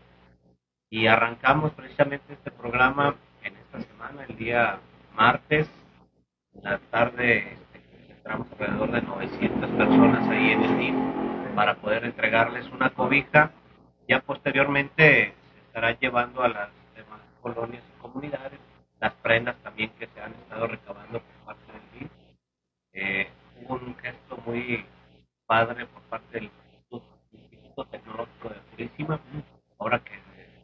y 0.90 1.06
arrancamos 1.06 1.72
precisamente 1.72 2.32
este 2.32 2.50
programa 2.50 3.14
en 3.44 3.56
esta 3.56 3.80
semana, 3.82 4.24
el 4.28 4.36
día 4.36 4.80
martes, 5.14 5.70
en 6.54 6.64
la 6.64 6.78
tarde 6.90 7.52
este, 7.52 8.12
entramos 8.12 8.48
alrededor 8.52 8.90
de 8.90 9.02
900 9.02 9.70
personas 9.70 10.28
ahí 10.28 10.50
en 10.50 10.62
el 10.62 10.78
DIF 10.78 11.54
para 11.54 11.76
poder 11.76 12.04
entregarles 12.04 12.68
una 12.70 12.90
cobija. 12.90 13.52
Ya 14.08 14.20
posteriormente 14.20 15.34
se 15.52 15.60
estará 15.60 15.96
llevando 15.98 16.42
a 16.42 16.48
las 16.48 16.68
demás 16.96 17.20
colonias 17.40 17.84
y 17.88 18.00
comunidades 18.00 18.58
las 18.98 19.14
prendas 19.14 19.56
también 19.62 19.90
que 19.98 20.08
se 20.08 20.20
han 20.20 20.32
estado 20.32 20.66
recabando 20.66 21.20
por 21.20 21.46
parte 21.46 21.72
del 21.72 22.00
DIF. 22.00 22.10
Eh, 22.92 23.28
hubo 23.60 23.74
un 23.74 23.94
gesto 23.98 24.36
muy 24.44 24.84
padre 25.46 25.86
por 25.86 26.02
parte 26.02 26.40
del 26.40 26.50
Instituto 27.72 27.86
Tecnológico 27.86 28.48
de 28.50 28.60
Purísima, 28.70 29.20
ahora 29.78 29.98
que 30.00 30.12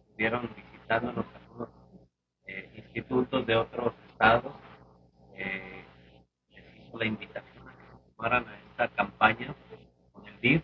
estuvieron 0.01 0.51
visitándonos 0.55 1.25
algunos 1.35 1.69
eh, 2.45 2.71
institutos 2.77 3.47
de 3.47 3.57
otros 3.57 3.95
estados, 4.11 4.53
eh, 5.37 5.85
les 6.51 6.77
hizo 6.77 6.99
la 6.99 7.05
invitación 7.07 7.69
a 7.69 7.73
que 7.73 7.83
se 7.83 8.15
sumaran 8.15 8.49
a 8.49 8.59
esta 8.59 8.89
campaña 8.89 9.55
con 10.13 10.27
el 10.27 10.41
DIF 10.41 10.63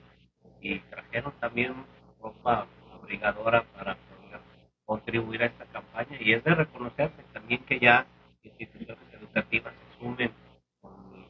y 0.60 0.78
trajeron 0.80 1.32
también 1.40 1.74
ropa 2.20 2.66
abrigadora 2.92 3.62
para 3.74 3.96
poder 3.96 4.40
contribuir 4.84 5.42
a 5.42 5.46
esta 5.46 5.64
campaña 5.66 6.18
y 6.20 6.32
es 6.32 6.44
de 6.44 6.54
reconocerse 6.54 7.22
también 7.32 7.64
que 7.64 7.78
ya 7.78 8.06
instituciones 8.42 9.14
educativas 9.14 9.72
se 9.72 9.98
sumen 9.98 10.32
con, 10.80 11.24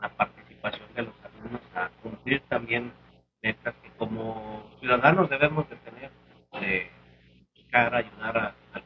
la 0.00 0.08
participación 0.08 0.92
de 0.94 1.02
los 1.02 1.14
alumnos 1.24 1.62
a 1.74 1.90
cumplir 2.02 2.40
también 2.48 2.92
metas 3.42 3.74
que 3.82 3.90
como 3.98 4.70
ciudadanos 4.80 5.28
debemos 5.30 5.68
de 5.68 5.76
tener. 5.76 6.10
Eh, 6.52 6.90
ayudar 7.72 8.36
a, 8.36 8.54
al 8.72 8.82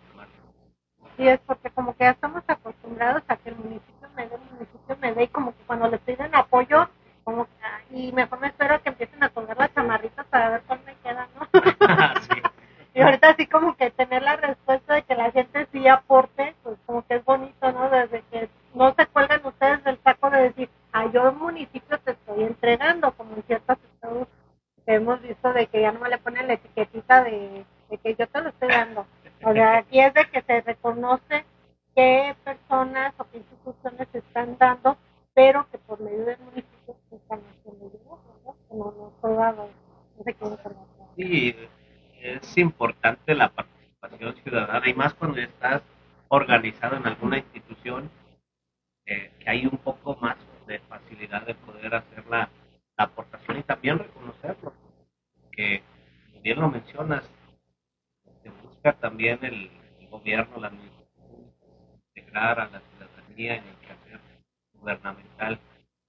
Sí, 1.17 1.29
es 1.29 1.41
porque 1.47 1.71
como 1.71 1.97
que 1.97 2.05
ya 2.05 2.11
estamos 2.11 2.43
acostumbrados 2.47 3.23
a 3.29 3.37
que 3.37 3.49
el 3.49 3.57
municipio 3.57 4.09
me 4.15 4.27
dé, 4.27 4.35
el 4.35 4.41
municipio 4.53 4.97
me 5.01 5.15
dé, 5.15 5.23
y 5.25 5.29
como 5.29 5.57
que 5.57 5.63
cuando 5.65 5.89
les 5.89 6.01
piden 6.01 6.35
apoyo, 6.35 6.89
como 7.23 7.45
que, 7.47 7.53
ah, 7.63 7.81
y 7.91 8.13
mejor 8.13 8.41
me 8.41 8.49
espero 8.49 8.83
que 8.83 8.91
empiecen 8.91 9.23
a 9.23 9.29
colgar 9.31 9.57
las 9.57 9.73
chamarritas 9.75 10.27
para 10.27 10.51
ver 10.51 10.63
cuál 10.67 10.81
me 10.85 10.95
queda, 10.97 11.29
¿no? 11.39 11.49
Y 12.95 13.01
ahorita 13.01 13.31
así 13.31 13.47
como 13.47 13.77
que 13.77 13.91
tener 13.91 14.23
la 14.23 14.37
respuesta 14.37 14.95
de 14.95 15.03
que 15.03 15.17
la 15.17 15.33
gente 15.33 15.67
sí 15.73 15.89
aporte, 15.89 16.55
pues 16.63 16.77
como 16.87 17.05
que 17.07 17.17
es 17.17 17.25
bonito, 17.25 17.73
¿no? 17.73 17.91
Desde 17.91 18.23
que 18.31 18.49
no 18.75 18.95
se 18.95 19.07
cuelgan 19.07 19.45
ustedes 19.45 19.83
del 19.83 19.99
saco 20.05 20.31
de 20.31 20.43
decir, 20.43 20.71
ah, 20.93 21.07
yo 21.13 21.33
municipio 21.33 21.99
te 21.99 22.13
estoy 22.13 22.45
entregando, 22.45 23.13
como 23.13 23.35
en 23.35 23.43
ciertos 23.45 23.79
estados 23.95 24.29
que 24.87 24.95
hemos 24.95 25.21
visto 25.23 25.53
de 25.53 25.67
que 25.67 25.81
ya 25.81 25.93
no 25.93 26.01
me 26.01 26.09
le 26.09 26.19
ponen 26.19 26.47
la 26.47 26.55
etiquetita 26.55 27.25
de 27.25 27.65
que 28.03 28.15
yo 28.15 28.27
te 28.27 28.41
lo 28.41 28.49
estoy 28.51 28.69
dando. 28.69 29.07
O 29.43 29.53
sea, 29.53 29.79
aquí 29.79 30.01
es 30.01 30.13
de 30.15 30.25
que 30.27 30.43
se 30.43 30.61
reconoce 30.61 31.45
qué 31.95 32.35
personas 32.45 33.15
se 33.91 34.19
están 34.19 34.57
dando, 34.59 34.97
pero 35.35 35.67
que 35.71 35.79
por 35.79 36.01
medio 36.01 36.25
del 36.25 36.39
municipio 36.39 36.97
se 37.09 37.17
están 37.17 37.41
haciendo 37.41 37.91
¿no? 38.05 38.57
No, 38.71 38.85
no, 38.93 39.13
todo, 39.21 39.71
no 40.19 40.25
sé 40.25 40.37
Sí, 41.17 41.57
es 42.21 42.59
importante 42.59 43.35
la 43.35 43.49
participación 43.51 44.35
ciudadana 44.43 44.89
y 44.89 44.95
más 44.95 45.15
cuando 45.15 45.39
estás 45.39 45.83
organizado 46.29 46.97
en 46.97 47.07
alguna 47.07 47.39
institución 47.39 48.11
eh, 49.07 49.33
que 49.39 49.51
hay 49.51 49.67
un 49.67 49.79
poco 49.79 50.17
más 50.17 50.37
de 50.67 50.79
facilidad 50.81 51.47
de 51.47 51.55
poder 51.55 51.95
hacer 51.95 52.27
la, 52.27 52.49
la 52.97 53.05
aportación 53.05 53.59
y 53.59 53.63
también 53.63 53.99
reconocerlo. 53.99 54.73
Que 55.53 55.83
bien 56.43 56.61
lo 56.61 56.69
mencionas, 56.69 57.25
también 58.93 59.39
el, 59.43 59.71
gobierno, 60.11 60.61
la 60.61 60.69
administración, 60.69 61.53
integrar 62.15 62.61
a 62.61 62.69
la 62.69 62.81
ciudadanía 62.81 63.57
en 63.57 63.65
el 63.65 63.77
quehacer 63.79 64.21
gubernamental. 64.75 65.59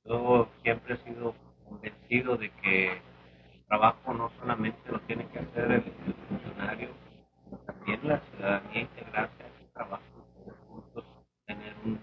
Yo 0.04 0.48
siempre 0.62 0.94
he 0.94 0.98
sido 0.98 1.34
convencido 1.68 2.38
de 2.38 2.52
que 2.52 2.92
el 2.92 3.65
trabajo 3.76 4.14
no 4.14 4.32
solamente 4.40 4.90
lo 4.90 5.00
tiene 5.02 5.28
que 5.28 5.40
hacer 5.40 5.70
el, 5.70 5.84
funcionario, 6.30 6.90
sino 7.44 7.58
también 7.66 8.00
la 8.08 8.20
ciudadanía 8.20 8.82
integrarse 8.82 9.44
a 9.44 9.48
ese 9.48 9.68
trabajo 9.74 10.04
juntos 10.70 11.04
tener 11.46 11.76
un, 11.84 12.00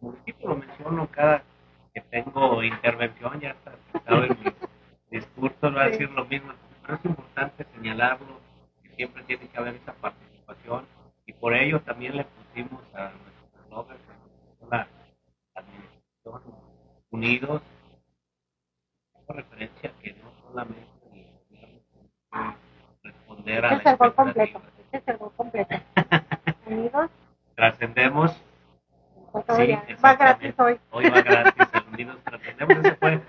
municipio. 0.00 0.48
Lo 0.48 0.56
menciono 0.56 1.06
cada 1.10 1.42
que 1.92 2.00
tengo 2.00 2.62
intervención, 2.62 3.40
ya 3.40 3.50
está 3.50 3.72
en 4.06 4.28
mi 4.40 5.18
discurso, 5.18 5.70
va 5.70 5.82
a 5.82 5.88
decir 5.90 6.10
lo 6.12 6.24
mismo, 6.24 6.52
pero 6.80 6.94
es 6.94 7.04
importante 7.04 7.66
señalarlo 7.74 8.40
siempre 8.96 9.22
tiene 9.24 9.48
que 9.48 9.58
haber 9.58 9.74
esa 9.74 9.92
participación 9.92 10.86
y 11.26 11.34
por 11.34 11.54
ello 11.54 11.80
también 11.82 12.16
le 12.16 12.24
pusimos 12.24 12.82
a 12.94 13.10
nuestros 13.10 13.68
bloggers, 13.68 14.00
la 14.70 14.88
administración 15.54 16.42
unidos, 17.10 17.62
referencia 19.32 19.92
que 20.02 20.12
no 20.14 20.30
solamente 20.42 20.86
el 21.12 21.32
gobierno 21.50 22.56
responder 23.02 23.64
a 23.64 23.72
este 23.74 23.84
la 23.84 23.90
es 23.90 23.92
el 23.92 23.96
gol 23.98 24.14
completo, 24.14 24.62
este 24.78 24.96
es 24.98 25.08
el 25.08 25.16
gol 25.16 25.32
completo. 25.36 25.74
unidos. 26.66 27.10
Trascendemos. 27.54 28.42
Sí, 29.56 29.78
va 30.04 30.14
gratis 30.14 30.54
hoy. 30.58 30.78
Hoy 30.90 31.08
va 31.08 31.22
gratis, 31.22 31.68
unidos 31.92 32.18
trascendemos. 32.24 32.84
Esa 32.84 32.96
fue 32.96 33.20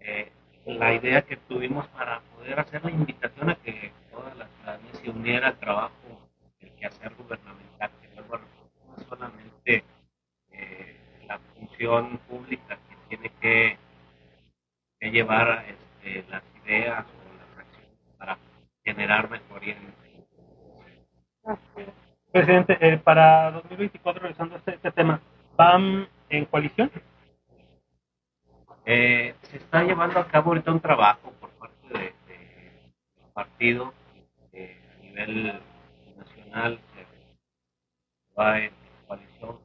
eh, 0.00 0.32
la 0.80 0.94
idea 0.94 1.20
que 1.20 1.36
tuvimos 1.36 1.86
para 1.88 2.20
poder 2.34 2.58
hacer 2.58 2.82
la 2.82 2.90
invitación 2.90 3.50
a 3.50 3.54
que 3.56 3.92
todas 4.10 4.34
las 4.34 4.48
se 5.02 5.10
uniera 5.10 5.48
al 5.48 5.58
trabajo 5.58 5.92
el 6.60 6.70
quehacer 6.70 7.14
gubernamental, 7.16 7.90
que 8.00 8.08
no 8.16 8.22
es 8.96 9.06
solamente 9.06 9.84
eh, 10.52 10.96
la 11.26 11.38
función 11.38 12.16
pública 12.26 12.78
que 12.88 12.96
tiene 13.10 13.30
que, 13.40 13.78
llevar 15.10 15.66
este, 15.68 16.24
las 16.30 16.42
ideas 16.64 17.04
o 17.04 17.36
las 17.38 17.66
acciones 17.66 17.98
para 18.16 18.38
generar 18.82 19.28
mejoría 19.28 19.76
en. 19.76 20.00
Presidente, 22.32 22.78
eh, 22.80 22.96
para 22.96 23.50
2024, 23.50 24.22
revisando 24.22 24.56
este, 24.56 24.74
este, 24.74 24.92
tema, 24.92 25.20
¿van 25.56 26.08
en 26.30 26.44
coalición? 26.46 26.90
Eh, 28.86 29.34
se 29.42 29.56
está 29.58 29.84
llevando 29.84 30.18
a 30.18 30.26
cabo 30.26 30.50
ahorita 30.50 30.72
un 30.72 30.80
trabajo 30.80 31.32
por 31.40 31.50
parte 31.50 31.88
de, 31.88 32.14
de 32.26 33.26
partido 33.34 33.92
nivel 35.10 35.60
nacional 36.16 36.80
se 36.94 37.06
va 38.38 38.58
en 38.58 38.72
coalición 39.06 39.58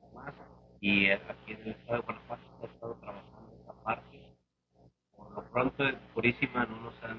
con 0.00 0.14
más 0.14 0.34
y 0.80 1.10
aquí 1.10 1.52
en 1.52 1.60
el 1.62 1.68
estado 1.70 1.98
de 1.98 2.04
Guanajuato 2.04 2.42
se 2.60 2.66
ha 2.66 2.70
estado 2.70 2.94
trabajando 2.94 3.56
esta 3.58 3.72
parte. 3.82 4.36
Por 5.16 5.30
lo 5.32 5.42
pronto, 5.50 5.84
en 5.86 5.96
Purísima 6.14 6.66
no 6.66 6.80
nos 6.80 7.02
han 7.02 7.18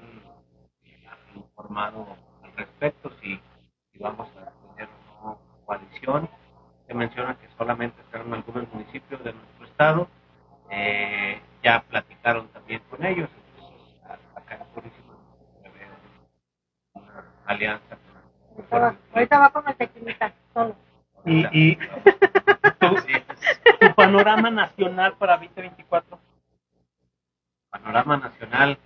informado 1.34 2.16
al 2.42 2.52
respecto 2.56 3.10
si, 3.20 3.40
vamos 4.00 4.28
a 4.36 4.52
tener 4.74 4.88
una 5.22 5.36
coalición. 5.66 6.28
Se 6.86 6.94
menciona 6.94 7.38
que 7.38 7.48
solamente 7.58 8.00
estarán 8.00 8.32
algunos 8.32 8.72
municipios 8.72 9.22
de 9.22 9.34
nuestro 9.34 9.66
estado. 9.66 10.08
Eh, 10.70 11.40
ya 11.62 11.82
platicaron 11.82 12.48
también 12.48 12.82
con 12.90 13.04
ellos, 13.04 13.28
entonces 13.34 14.04
acá 14.34 14.56
en 14.56 14.66
Purísima 14.74 15.08
alianza. 17.48 17.96
Ahorita 19.14 19.38
va, 19.38 19.50
con 19.50 19.68
el 19.68 19.76
tequilita, 19.76 20.32
solo. 20.52 20.76
Y, 21.24 21.46
y 21.52 21.76
tu, 22.78 22.96
tu, 23.80 23.94
panorama 23.94 24.50
nacional 24.50 25.16
para 25.16 25.38
2024. 25.38 26.18
Panorama 27.70 28.16
nacional. 28.18 28.78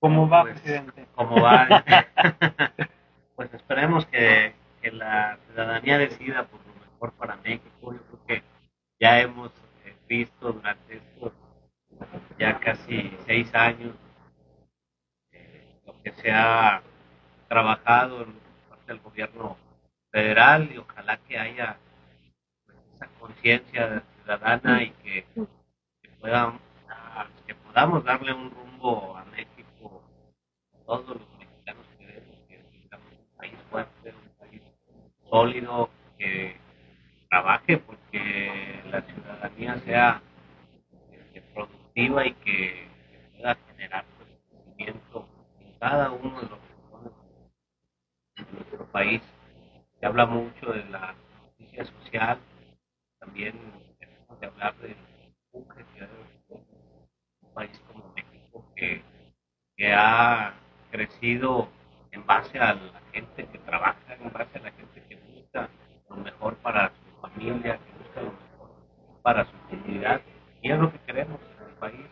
¿Cómo 0.00 0.28
va, 0.28 0.42
pues, 0.42 0.60
presidente? 0.60 1.06
¿Cómo 1.14 1.42
va? 1.42 1.84
pues 3.36 3.52
esperemos 3.52 4.06
que, 4.06 4.54
que, 4.80 4.92
la 4.92 5.38
ciudadanía 5.46 5.98
decida 5.98 6.44
por 6.44 6.60
lo 6.66 6.74
mejor 6.74 7.12
para 7.12 7.36
México. 7.36 7.92
Yo 7.92 8.02
creo 8.02 8.26
que 8.26 8.42
ya 9.00 9.20
hemos 9.20 9.50
eh, 9.84 9.94
visto 10.08 10.52
durante 10.52 10.96
estos 10.96 11.32
ya 12.38 12.60
casi 13.38 13.44
seis 13.44 13.54
años 13.54 13.94
que 16.02 16.12
se 16.22 16.30
ha 16.30 16.82
trabajado 17.48 18.26
parte 18.68 18.86
del 18.86 19.00
gobierno 19.00 19.56
federal 20.10 20.70
y 20.72 20.78
ojalá 20.78 21.16
que 21.18 21.38
haya 21.38 21.78
pues, 22.66 22.78
esa 22.94 23.06
conciencia 23.18 24.02
ciudadana 24.14 24.78
que, 25.02 25.26
que, 26.02 26.08
puedan, 26.20 26.58
que 27.46 27.54
podamos 27.54 28.04
darle 28.04 28.32
un 28.32 28.50
rumbo 28.50 29.16
a 29.16 29.24
México 29.26 30.02
a 30.74 30.84
todos 30.86 31.08
los 31.08 31.38
mexicanos 31.38 31.86
que 31.98 32.06
queremos 32.06 32.36
que 32.48 32.56
tengamos 32.70 33.12
un 33.12 33.36
país 33.36 33.54
fuerte, 33.70 34.14
un 34.14 34.48
país 34.48 34.62
sólido, 35.30 35.90
que 36.18 36.56
trabaje 37.30 37.78
porque 37.78 38.82
la 38.90 39.02
ciudadanía 39.02 39.76
sea 39.84 40.22
este, 41.12 41.42
productiva 41.54 42.26
y 42.26 42.32
que, 42.34 42.88
pueda 43.36 43.56
generar 43.68 44.04
pues, 44.16 44.28
crecimiento 44.50 45.28
en 45.60 45.78
cada 45.78 46.10
uno 46.10 46.40
de 46.40 46.48
los 46.48 46.68
de 48.46 48.52
nuestro 48.52 48.86
país. 48.86 49.22
Se 50.00 50.06
habla 50.06 50.26
mucho 50.26 50.72
de 50.72 50.84
la 50.90 51.14
justicia 51.40 51.84
social, 51.84 52.38
también 53.18 53.58
tenemos 53.98 54.38
que 54.38 54.46
hablar 54.46 54.76
de 54.78 54.96
un 55.52 55.66
país 57.54 57.80
como 57.88 58.12
México 58.14 58.64
que, 58.76 59.02
que 59.76 59.92
ha 59.92 60.54
crecido 60.90 61.68
en 62.12 62.24
base 62.26 62.58
a 62.58 62.74
la 62.74 63.00
gente 63.12 63.46
que 63.46 63.58
trabaja, 63.58 64.14
en 64.14 64.32
base 64.32 64.58
a 64.58 64.62
la 64.62 64.70
gente 64.72 65.04
que 65.08 65.16
busca 65.16 65.68
lo 66.08 66.16
mejor 66.16 66.56
para 66.58 66.90
su 66.90 67.20
familia, 67.20 67.78
que 67.78 68.04
busca 68.04 68.22
lo 68.22 68.32
mejor 68.32 69.22
para 69.22 69.44
su 69.44 69.56
comunidad. 69.68 70.20
Y 70.62 70.70
es 70.70 70.78
lo 70.78 70.92
que 70.92 70.98
queremos 71.00 71.40
en 71.56 71.68
el 71.68 71.74
país. 71.74 72.06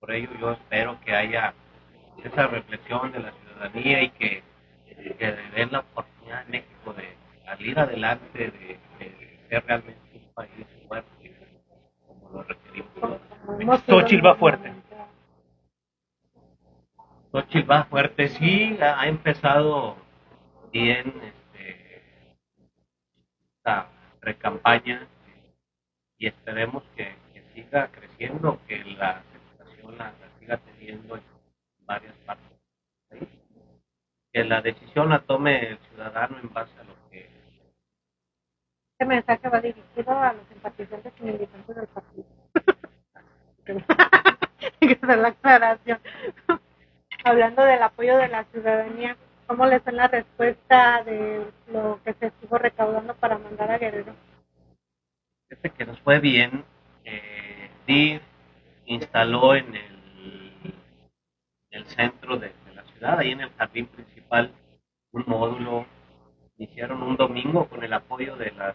Por 0.00 0.10
ello 0.10 0.30
yo 0.40 0.52
espero 0.52 1.00
que 1.00 1.14
haya 1.14 1.54
esa 2.24 2.48
reflexión 2.48 3.12
de 3.12 3.20
la 3.20 3.32
ciudadanía 3.32 4.02
y 4.02 4.10
que 4.10 4.42
que 5.18 5.36
den 5.54 5.72
la 5.72 5.80
oportunidad 5.80 6.42
en 6.42 6.50
México 6.50 6.92
de 6.94 7.16
salir 7.68 7.78
adelante, 7.78 8.50
de, 8.50 8.78
ser 9.48 9.64
realmente 9.66 10.00
un 10.14 10.32
país 10.34 10.66
fuerte, 10.86 11.34
como 12.06 12.30
lo 12.30 12.42
requerimos. 12.42 13.80
Xochitl 13.86 14.24
va 14.24 14.34
fuerte. 14.36 14.72
Xochitl 17.32 17.70
va 17.70 17.84
fuerte, 17.84 18.28
sí, 18.28 18.78
ha 18.80 19.06
empezado 19.06 19.96
bien 20.72 21.12
este, 21.22 22.36
esta 23.56 23.88
precampaña 24.20 25.06
y 26.18 26.26
esperemos 26.26 26.82
que, 26.96 27.16
siga 27.54 27.88
creciendo, 27.88 28.60
que 28.68 28.84
la 28.84 29.18
aceptación 29.18 29.98
la, 29.98 30.12
siga 30.38 30.58
teniendo 30.58 31.16
en 31.16 31.22
varias 31.80 32.14
partes 32.18 32.58
que 34.32 34.44
la 34.44 34.60
decisión 34.60 35.08
la 35.08 35.20
tome 35.20 35.70
el 35.70 35.78
ciudadano 35.78 36.38
en 36.38 36.52
base 36.52 36.72
a 36.78 36.84
lo. 36.84 36.97
Este 38.98 39.04
mensaje 39.04 39.48
va 39.48 39.60
dirigido 39.60 40.10
a 40.18 40.32
los 40.32 40.42
simpatizantes 40.48 41.12
y 41.20 41.22
militantes 41.22 41.76
del 41.76 41.86
partido. 41.86 42.26
que 44.80 44.98
la 45.16 45.28
aclaración. 45.28 46.00
Hablando 47.24 47.62
del 47.62 47.82
apoyo 47.82 48.16
de 48.16 48.28
la 48.28 48.42
ciudadanía, 48.44 49.16
¿cómo 49.46 49.66
les 49.66 49.82
fue 49.82 49.92
la 49.92 50.08
respuesta 50.08 51.04
de 51.04 51.46
lo 51.72 52.00
que 52.04 52.14
se 52.14 52.26
estuvo 52.26 52.58
recaudando 52.58 53.14
para 53.14 53.38
mandar 53.38 53.70
a 53.70 53.78
Guerrero? 53.78 54.14
Fíjate 55.48 55.70
que 55.70 55.86
nos 55.86 56.00
fue 56.00 56.18
bien. 56.18 56.64
Eh, 57.04 57.70
DIR 57.86 58.20
instaló 58.86 59.54
en 59.54 59.76
el, 59.76 60.74
el 61.70 61.86
centro 61.86 62.36
de 62.36 62.52
ahí 63.02 63.32
en 63.32 63.40
el 63.42 63.50
jardín 63.50 63.86
principal, 63.86 64.52
un 65.12 65.24
módulo. 65.26 65.86
Hicieron 66.58 67.04
un 67.04 67.16
domingo 67.16 67.68
con 67.68 67.84
el 67.84 67.92
apoyo 67.92 68.36
de 68.36 68.50
las 68.50 68.74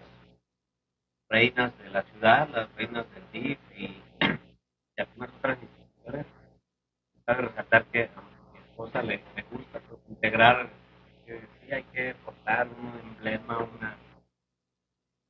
reinas 1.29 1.77
de 1.79 1.89
la 1.89 2.03
ciudad, 2.03 2.47
las 2.47 2.73
reinas 2.75 3.05
del 3.13 3.31
DIF 3.33 3.59
y, 3.77 4.01
algunas 4.97 5.29
otras 5.35 5.57
instituciones. 5.61 6.25
Cabe 7.25 7.41
resaltar 7.41 7.83
que 7.85 8.03
a 8.03 8.21
mi 8.53 8.59
esposa 8.59 9.03
le, 9.03 9.21
gusta 9.51 9.81
integrar, 10.07 10.69
que 11.25 11.41
sí 11.41 11.73
hay 11.73 11.83
que 11.83 12.15
portar 12.23 12.69
un 12.69 12.99
emblema, 13.09 13.57
una, 13.57 13.97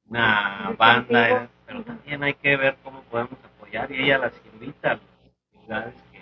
una 0.06 0.76
banda, 0.78 1.50
pero 1.66 1.84
también 1.84 2.22
hay 2.22 2.36
que 2.36 2.56
ver 2.56 2.78
cómo 2.84 3.02
podemos 3.04 3.40
apoyar 3.44 3.92
y 3.92 4.04
ella 4.04 4.20
las 4.20 4.34
invita 4.54 4.92
a 4.92 4.96
las 4.96 5.02
ciudades 5.50 5.96
que, 6.12 6.22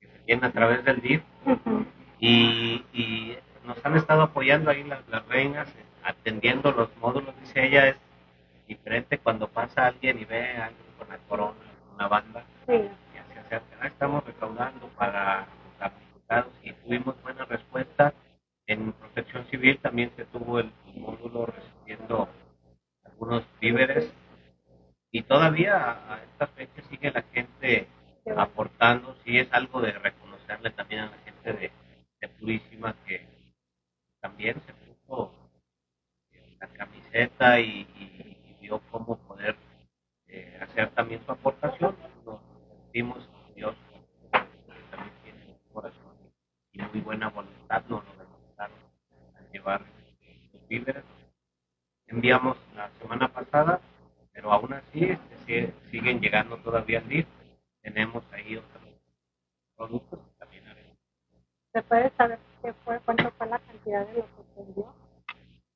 que 0.00 0.06
se 0.10 0.18
tienen 0.20 0.44
a 0.44 0.52
través 0.52 0.82
del 0.86 1.02
DIF. 1.02 1.22
Y, 2.18 2.82
y 2.94 3.36
nos 3.66 3.84
han 3.84 3.96
estado 3.96 4.22
apoyando 4.22 4.70
ahí 4.70 4.84
las, 4.84 5.06
las, 5.08 5.26
reinas, 5.26 5.68
atendiendo 6.02 6.72
los 6.72 6.94
módulos, 6.98 7.38
dice 7.40 7.66
ella, 7.66 7.88
es 7.88 7.96
diferente 8.66 9.18
cuando 9.18 9.48
pasa 9.48 9.86
alguien 9.86 10.18
y 10.18 10.24
ve 10.24 10.56
a 10.56 10.66
alguien 10.66 10.86
con 10.98 11.08
la 11.08 11.18
corona, 11.28 11.60
una 11.94 12.08
banda, 12.08 12.44
sí. 12.66 12.74
y 12.74 13.34
se 13.34 13.38
acerca, 13.38 13.76
ah, 13.80 13.86
estamos 13.86 14.24
recaudando 14.24 14.88
para 14.96 15.40
los 15.40 15.78
damnificados 15.78 16.52
y 16.62 16.72
tuvimos 16.72 17.20
buena 17.22 17.44
respuesta. 17.44 18.14
En 18.68 18.92
protección 18.92 19.46
civil 19.46 19.78
también 19.78 20.10
se 20.16 20.24
tuvo 20.24 20.58
el, 20.58 20.72
módulo 20.96 21.46
recibiendo 21.46 22.28
algunos 23.04 23.44
víveres 23.60 24.10
y 25.12 25.22
todavía 25.22 25.76
a, 25.76 26.14
a 26.14 26.22
esta 26.22 26.46
fecha 26.48 26.82
sigue 26.88 27.10
la 27.10 27.22
gente 27.32 27.86
aportando, 28.34 29.14
sí 29.24 29.38
es 29.38 29.52
algo 29.52 29.80
de 29.80 29.92
reconocerle 29.92 30.70
también 30.70 31.02
a 31.02 31.10
la 31.10 31.18
gente 31.18 31.52
de 31.52 31.70
de 32.20 32.28
Purísima 32.28 32.94
que 33.06 33.26
también 34.26 34.60
se 34.66 34.72
puso 34.72 35.32
la 36.58 36.66
camiseta 36.68 37.60
y, 37.60 37.86
vio 38.60 38.80
cómo 38.90 39.16
poder 39.28 39.54
eh, 40.26 40.58
hacer 40.60 40.90
también 40.90 41.24
su 41.24 41.30
aportación. 41.30 41.96
Nos 42.24 42.40
sentimos 42.68 43.28
Dios 43.54 43.76
también 44.32 45.12
tiene 45.22 45.44
un 45.46 45.72
corazón 45.72 46.16
y 46.72 46.82
muy 46.82 47.00
buena 47.02 47.28
voluntad, 47.28 47.84
nos 47.88 48.04
lo 48.04 48.16
demostraron 48.16 48.76
al 49.36 49.50
llevar 49.52 49.82
los 50.52 50.66
víveres. 50.66 51.04
Enviamos 52.08 52.56
la 52.74 52.90
semana 53.00 53.32
pasada, 53.32 53.80
pero 54.32 54.52
aún 54.52 54.72
así 54.72 55.04
este, 55.04 55.72
siguen 55.92 56.20
llegando 56.20 56.56
todavía 56.58 57.00
al. 57.00 57.26
Tenemos 57.80 58.24
ahí 58.32 58.56
otros 58.56 58.82
productos 59.76 60.18
¿Se 61.76 61.82
puede 61.82 62.10
saber 62.16 62.38
qué 62.66 62.72
fue, 62.84 63.00
cuánto 63.04 63.30
fue 63.32 63.46
la 63.46 63.58
cantidad 63.60 64.06
de 64.08 64.14
lo 64.14 64.22
que 64.22 64.42
se 64.54 64.60
envió? 64.60 64.94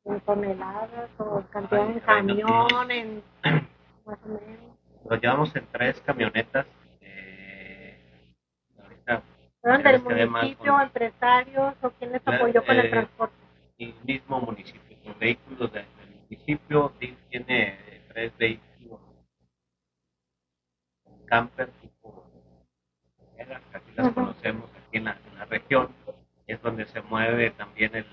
¿En 0.06 0.20
toneladas 0.22 1.10
o 1.18 1.42
cantidad 1.50 1.88
en 1.88 2.00
camión, 2.00 2.90
en 2.90 3.22
más 4.04 4.18
o 4.24 4.28
menos? 4.28 4.76
Lo 5.08 5.16
llevamos 5.16 5.54
en 5.54 5.66
tres 5.70 6.00
camionetas. 6.00 6.66
Eh, 7.00 8.34
ahorita 8.82 9.22
¿Fueron 9.60 9.82
del 9.82 10.30
municipio, 10.30 10.80
empresarios 10.80 11.74
o 11.82 11.90
quién 11.90 12.12
les 12.12 12.22
apoyó 12.26 12.64
con 12.64 12.76
el 12.76 12.86
eh, 12.86 12.90
transporte? 12.90 13.36
El 13.78 13.94
mismo 14.04 14.40
municipio, 14.40 14.96
los 15.04 15.18
vehículos 15.18 15.72
del, 15.72 15.86
municipio, 16.28 16.92
tiene 17.30 17.78
tres 18.08 18.36
vehículos 18.36 19.00
camper 21.26 21.70
tipo 21.80 22.26
así 23.74 23.92
las 23.94 24.12
conocemos 24.12 24.68
aquí 24.70 24.98
en 24.98 25.04
la, 25.04 25.16
región, 25.48 25.88
es 26.52 26.62
donde 26.62 26.86
se 26.86 27.00
mueve 27.02 27.50
también 27.50 27.94
el, 27.94 28.06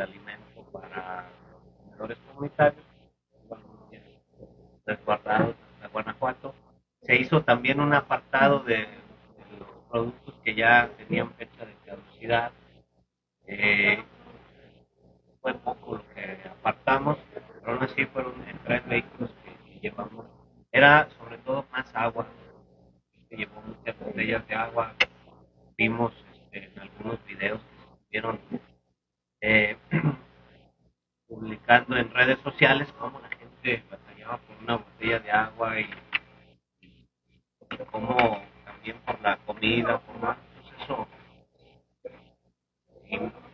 alimento 0.00 0.62
para 0.72 1.28
los 1.52 1.62
comedores 1.76 2.18
comunitarios, 2.28 2.84
resguardados 4.86 5.54
de 5.82 5.88
Guanajuato. 5.88 6.54
Se 7.02 7.16
hizo 7.16 7.42
también 7.42 7.80
un 7.80 7.92
apartado 7.92 8.60
de, 8.60 8.86
los 9.58 9.68
productos 9.90 10.34
que 10.42 10.54
ya 10.54 10.88
tenían 10.96 11.32
fecha 11.34 11.66
de 11.66 11.74
caducidad. 11.84 12.52
Eh, 13.46 14.02
fue 15.42 15.52
poco 15.54 15.96
lo 15.96 16.14
que 16.14 16.38
apartamos, 16.48 17.18
pero 17.34 17.72
aún 17.72 17.82
así 17.82 18.06
fueron 18.06 18.34
en 18.48 18.58
tres 18.64 18.86
vehículos 18.86 19.30
que 19.44 19.80
llevamos. 19.80 20.24
Era 20.72 21.08
sobre 21.18 21.36
todo 21.38 21.66
más 21.72 21.94
agua, 21.94 22.26
que 23.28 23.36
llevó 23.36 23.60
muchas 23.62 23.98
botellas 23.98 24.46
de 24.48 24.54
agua. 24.54 24.94
Vimos 25.76 26.12
este, 26.50 26.64
en 26.72 26.78
algunos 26.80 27.24
videos 27.26 27.60
se 27.60 27.69
estuvieron 28.10 28.40
eh, 29.40 29.76
publicando 31.28 31.96
en 31.96 32.12
redes 32.12 32.40
sociales 32.40 32.88
cómo 32.98 33.20
la 33.20 33.28
gente 33.28 33.84
batallaba 33.88 34.38
por 34.38 34.56
una 34.56 34.76
botella 34.76 35.20
de 35.20 35.30
agua 35.30 35.80
y, 35.80 35.88
cómo 37.92 38.42
también 38.64 38.96
por 39.06 39.20
la 39.20 39.36
comida, 39.38 39.98
por 40.00 40.18
más. 40.18 40.36
Pues 40.54 40.82
eso 40.82 41.06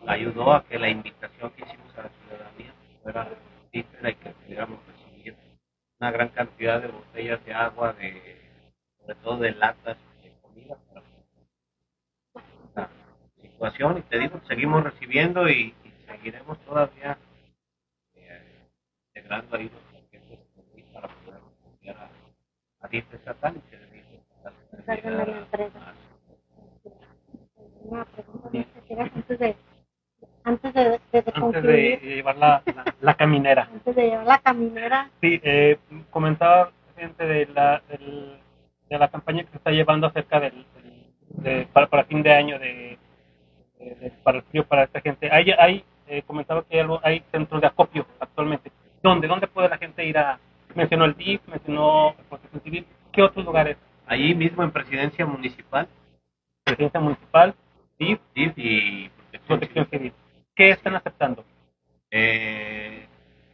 ayudó 0.06 0.52
a 0.52 0.64
que 0.64 0.78
la 0.78 0.88
invitación 0.88 1.50
que 1.50 1.62
hicimos 1.62 1.98
a 1.98 2.02
la 2.04 2.08
ciudadanía 2.08 2.72
fuera 3.02 3.28
y 3.72 3.82
que 3.82 4.30
pudiéramos 4.30 4.78
recibir 4.86 5.36
una 6.00 6.10
gran 6.10 6.28
cantidad 6.30 6.80
de 6.80 6.88
botellas 6.88 7.44
de 7.44 7.52
agua, 7.52 7.92
de 7.92 8.40
sobre 9.00 9.14
todo 9.16 9.38
de 9.38 9.52
latas 9.52 9.98
de 10.22 10.32
comida 10.40 10.76
para 10.88 11.02
situación 13.56 13.98
y 13.98 14.02
te 14.02 14.18
digo 14.18 14.40
seguimos 14.46 14.84
recibiendo 14.84 15.48
y, 15.48 15.74
seguiremos 16.06 16.58
todavía 16.60 17.18
integrando 19.08 19.56
ahí 19.56 19.68
los 19.68 19.82
paquetes 19.92 20.38
para 20.92 21.08
poder 21.08 21.40
enviar 21.72 21.96
a, 21.96 22.86
a 22.86 22.88
DIF 22.88 23.12
estatal 23.12 23.56
y 23.56 23.70
que 23.70 23.76
de 23.76 23.86
DIF 23.90 24.04
estatal 24.12 25.16
la 25.16 25.38
empresa. 25.38 25.94
Una 27.80 28.04
pregunta, 28.04 28.50
antes 28.98 29.38
de 29.38 29.56
antes 30.44 30.74
de, 30.74 30.84
de, 30.84 31.22
de 31.22 31.32
antes 31.34 31.62
de 31.62 32.00
llevar 32.02 32.36
la, 32.36 32.62
la, 33.00 33.14
caminera. 33.14 33.68
Antes 33.72 33.96
de 33.96 34.02
llevar 34.02 34.26
la 34.26 34.38
caminera. 34.38 35.10
Sí, 35.20 35.40
eh, 35.42 35.78
comentaba 36.10 36.70
gente 36.96 37.26
de 37.26 37.46
la, 37.46 37.82
del, 37.88 38.38
de 38.88 38.98
la 38.98 39.08
campaña 39.08 39.42
que 39.42 39.50
se 39.50 39.56
está 39.56 39.72
llevando 39.72 40.06
acerca 40.06 40.38
del, 40.38 40.64
de, 41.30 41.66
para, 41.72 41.88
para 41.88 42.04
fin 42.04 42.22
de 42.22 42.32
año 42.32 42.60
de, 42.60 42.96
de, 43.78 44.12
para 44.22 44.38
el 44.38 44.44
frío 44.44 44.66
para 44.66 44.84
esta 44.84 45.00
gente. 45.00 45.28
Hay, 45.30 45.50
hay 45.50 45.84
eh, 46.08 46.22
comentaba 46.22 46.64
que 46.64 46.74
hay, 46.74 46.80
algo, 46.80 47.00
hay 47.02 47.22
centros 47.32 47.60
de 47.60 47.66
acopio 47.66 48.06
actualmente. 48.20 48.70
¿Dónde? 49.02 49.26
¿Dónde 49.26 49.46
puede 49.46 49.68
la 49.68 49.78
gente 49.78 50.04
ir 50.04 50.18
a...? 50.18 50.38
Mencionó 50.74 51.04
el 51.06 51.14
DIF, 51.14 51.40
mencionó 51.48 52.14
el 52.18 52.24
Protección 52.26 52.62
Civil. 52.62 52.86
¿Qué 53.12 53.22
otros 53.22 53.44
lugares? 53.44 53.76
Allí 54.06 54.34
mismo 54.34 54.62
en 54.62 54.70
Presidencia 54.70 55.24
Municipal. 55.24 55.88
Presidencia 56.64 57.00
Municipal, 57.00 57.54
DIF, 57.98 58.20
DIF 58.34 58.52
y 58.56 59.10
Protección, 59.46 59.88
Civil. 59.90 60.12
¿Qué 60.54 60.70
están 60.70 60.96
aceptando? 60.96 61.44
Eh, 62.10 63.06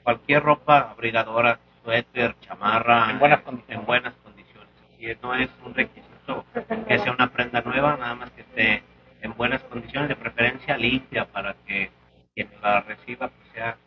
cualquier 0.03 0.43
ropa 0.43 0.91
abrigadora, 0.91 1.59
suéter, 1.85 2.35
chamarra. 2.41 3.11
En 3.11 3.19
buenas 3.19 3.41
condiciones. 3.43 3.81
En 3.81 3.87
buenas 3.87 4.15
condiciones. 4.15 4.69
Y 4.99 5.07
no 5.23 5.35
es 5.35 5.51
un 5.65 5.75
requisito 5.75 6.45
que 6.89 6.99
sea 6.99 7.13
una 7.13 7.31
prenda 7.31 7.61
nueva, 7.61 7.97
nada 7.97 8.15
más 8.15 8.31
que 8.31 8.41
esté 8.43 8.83
en 9.23 9.37
buenas 9.37 9.63
condiciones, 9.65 10.09
de 10.09 10.17
preferencia 10.17 10.77
limpia, 10.77 11.25
para 11.25 11.55
que 11.65 11.91
quien 12.35 12.49
la 12.61 12.81
reciba 12.81 13.29
pues 13.29 13.49
sea 13.53 13.79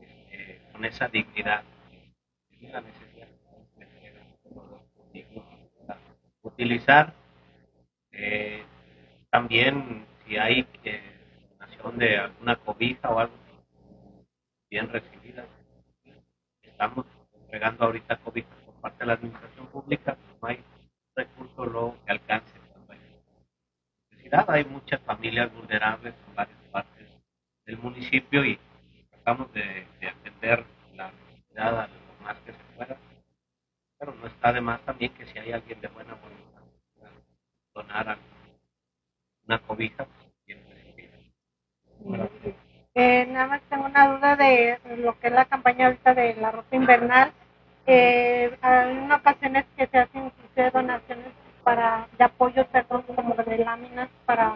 este, 0.00 0.60
con 0.72 0.84
esa 0.84 1.06
dignidad. 1.08 1.62
La 2.60 2.80
necesidad 2.80 3.28
de 5.12 5.26
utilizar 6.42 7.12
eh, 8.12 8.62
también 9.30 10.06
si 10.24 10.36
hay 10.36 10.66
eh, 10.84 11.00
donación 11.58 11.98
de 11.98 12.18
alguna 12.18 12.56
cobija 12.56 13.10
o 13.10 13.18
algo 13.18 13.34
bien 14.70 14.88
recibida. 14.88 15.44
Estamos 16.62 17.06
entregando 17.34 17.84
ahorita 17.84 18.16
cobijas 18.18 18.56
por 18.64 18.74
parte 18.80 18.98
de 19.00 19.06
la 19.06 19.12
administración 19.14 19.66
pública, 19.66 20.16
no 20.40 20.48
hay 20.48 20.62
recurso 21.16 21.66
luego 21.66 21.96
que 22.04 22.12
alcance 22.12 22.59
Hay 24.32 24.64
muchas 24.64 25.00
familias 25.00 25.52
vulnerables 25.52 26.14
en 26.28 26.34
varias 26.34 26.58
partes 26.70 27.08
del 27.66 27.78
municipio 27.78 28.44
y 28.44 28.58
tratamos 29.10 29.52
de, 29.52 29.86
de 30.00 30.08
atender 30.08 30.64
la 30.94 31.10
necesidad 31.10 31.80
a 31.80 31.88
lo 31.88 32.24
más 32.24 32.36
que 32.38 32.52
se 32.52 32.58
pueda. 32.76 32.96
Pero 33.98 34.14
no 34.14 34.26
está 34.26 34.52
de 34.52 34.60
más 34.60 34.80
también 34.82 35.12
que 35.14 35.26
si 35.26 35.38
hay 35.38 35.52
alguien 35.52 35.80
de 35.80 35.88
buena 35.88 36.14
voluntad 36.14 36.50
donar 37.74 38.18
una 39.46 39.58
cobija, 39.60 40.04
pues. 40.04 40.30
Eh, 42.94 43.26
nada 43.26 43.46
más 43.46 43.62
tengo 43.68 43.84
una 43.84 44.08
duda 44.08 44.36
de 44.36 44.78
lo 44.96 45.18
que 45.20 45.28
es 45.28 45.32
la 45.32 45.44
campaña 45.44 45.86
ahorita 45.86 46.14
de 46.14 46.34
la 46.34 46.50
ropa 46.50 46.76
invernal. 46.76 47.32
Eh, 47.86 48.56
hay 48.60 49.10
ocasiones 49.10 49.64
que 49.76 49.86
se 49.86 49.98
hacen 49.98 50.32
donaciones 50.72 51.32
para 51.64 52.08
de 52.18 52.24
apoyo, 52.24 52.66
perdón, 52.66 53.02
como 53.14 53.34
de 53.34 53.58
láminas 53.58 54.08
para 54.26 54.54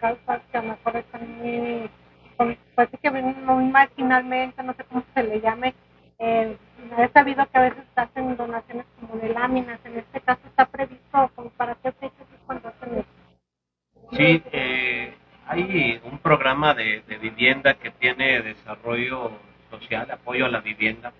causas 0.00 0.42
que 0.50 0.58
a 0.58 0.62
lo 0.62 0.70
mejor 0.70 0.96
están 0.96 1.38
muy, 1.38 1.90
pues 2.36 2.88
que 3.00 3.10
muy 3.10 3.64
marginalmente, 3.64 4.62
no 4.62 4.74
sé 4.74 4.84
cómo 4.84 5.04
se 5.14 5.22
le 5.22 5.40
llame. 5.40 5.74
Eh, 6.18 6.56
he 6.98 7.08
sabido 7.08 7.46
que 7.46 7.58
a 7.58 7.62
veces 7.62 7.84
hacen 7.96 8.36
donaciones 8.36 8.86
como 9.00 9.20
de 9.20 9.28
láminas. 9.30 9.80
En 9.84 9.98
este 9.98 10.20
caso 10.20 10.40
está 10.46 10.66
previsto 10.66 11.30
como 11.34 11.50
para 11.50 11.74
qué 11.76 11.92
fechas 11.92 12.26
cuando 12.46 12.68
hacen 12.68 12.98
eso. 12.98 13.08
Sí, 14.12 14.42
eh, 14.52 15.14
hay 15.46 16.00
un 16.04 16.18
programa 16.18 16.74
de, 16.74 17.02
de, 17.08 17.18
vivienda 17.18 17.74
que 17.74 17.90
tiene 17.90 18.42
desarrollo 18.42 19.32
social, 19.70 20.10
apoyo 20.10 20.46
a 20.46 20.50
la 20.50 20.60
vivienda 20.60 21.12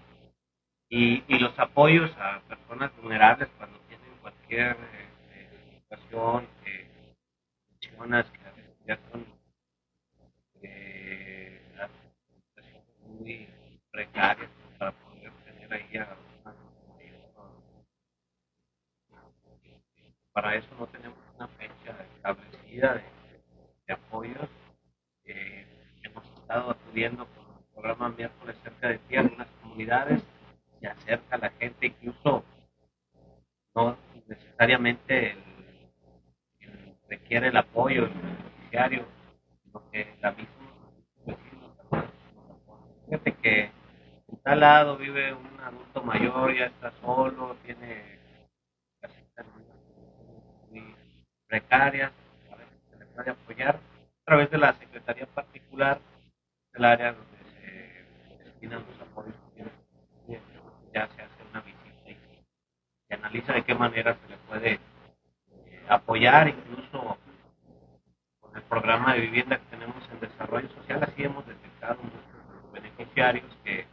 y, 0.88 1.22
y 1.26 1.38
los 1.38 1.58
apoyos 1.58 2.14
a 2.18 2.40
personas 2.40 2.90
vulnerables 3.00 3.48
cuando 3.56 3.78
tienen 3.88 4.08
cualquier 4.20 4.76
situación 5.92 6.48
que 6.64 6.86
mencionas 7.70 8.26
que 8.30 8.46
a 8.46 8.52
veces 8.52 8.76
ya 8.86 8.98
son 9.10 9.26
eh, 10.62 11.60
muy 13.06 13.48
precarias 13.90 14.50
para 14.78 14.92
poder 14.92 15.32
tener 15.44 15.72
ahí 15.72 15.96
a 15.98 16.16
para 20.32 20.56
eso 20.56 20.68
no 20.78 20.86
tenemos 20.86 21.18
una 21.36 21.46
fecha 21.48 22.06
establecida 22.16 22.94
de 22.94 23.22
de 23.86 23.92
apoyos. 23.92 24.48
Eh, 25.24 25.66
hemos 26.02 26.24
estado 26.38 26.70
acudiendo 26.70 27.26
con 27.26 27.44
el 27.58 27.64
programa 27.74 28.08
miércoles 28.10 28.56
cerca 28.62 28.88
de 28.88 28.98
ti 28.98 29.16
a 29.16 29.20
algunas 29.20 29.48
comunidades, 29.60 30.22
se 30.80 30.86
acerca 30.86 31.36
la 31.36 31.50
gente, 31.50 31.86
incluso 31.86 32.44
no 33.74 33.96
necesariamente 34.26 35.32
el 35.32 35.51
requiere 37.32 37.48
el 37.48 37.56
apoyo 37.56 38.10
beneficiario, 38.10 39.06
sino 39.64 39.90
que 39.90 40.14
la 40.20 40.32
misma 40.32 40.52
Fíjate 43.06 43.32
que 43.36 43.60
en 44.28 44.42
tal 44.42 44.60
lado 44.60 44.98
vive 44.98 45.32
un 45.32 45.60
adulto 45.60 46.02
mayor, 46.02 46.54
ya 46.54 46.66
está 46.66 46.92
solo, 47.00 47.56
tiene 47.64 48.18
casitas 49.00 49.46
muy 50.70 50.94
precarias, 51.46 52.12
de 53.24 53.30
apoyar 53.30 53.76
a 53.76 54.24
través 54.26 54.50
de 54.50 54.58
la 54.58 54.74
Secretaría 54.74 55.26
Particular 55.26 56.00
del 56.74 56.84
área 56.84 57.12
donde 57.14 57.38
se 57.56 58.44
destinan 58.44 58.84
los 58.86 59.08
apoyos. 59.08 59.34
Ya 60.92 61.08
se 61.08 61.22
hace 61.22 61.42
una 61.50 61.62
visita 61.62 62.10
y 62.10 62.16
se 63.08 63.14
analiza 63.14 63.54
de 63.54 63.62
qué 63.62 63.74
manera 63.74 64.14
se 64.14 64.28
le 64.28 64.36
puede 64.48 64.72
eh, 64.74 65.82
apoyar, 65.88 66.48
incluso 66.48 67.18
el 68.54 68.62
programa 68.62 69.14
de 69.14 69.20
vivienda 69.20 69.58
que 69.58 69.66
tenemos 69.66 70.08
en 70.10 70.20
desarrollo 70.20 70.68
social, 70.70 71.02
así 71.02 71.24
hemos 71.24 71.46
detectado 71.46 71.98
muchos 72.02 72.72
beneficiarios 72.72 73.46
que 73.64 73.86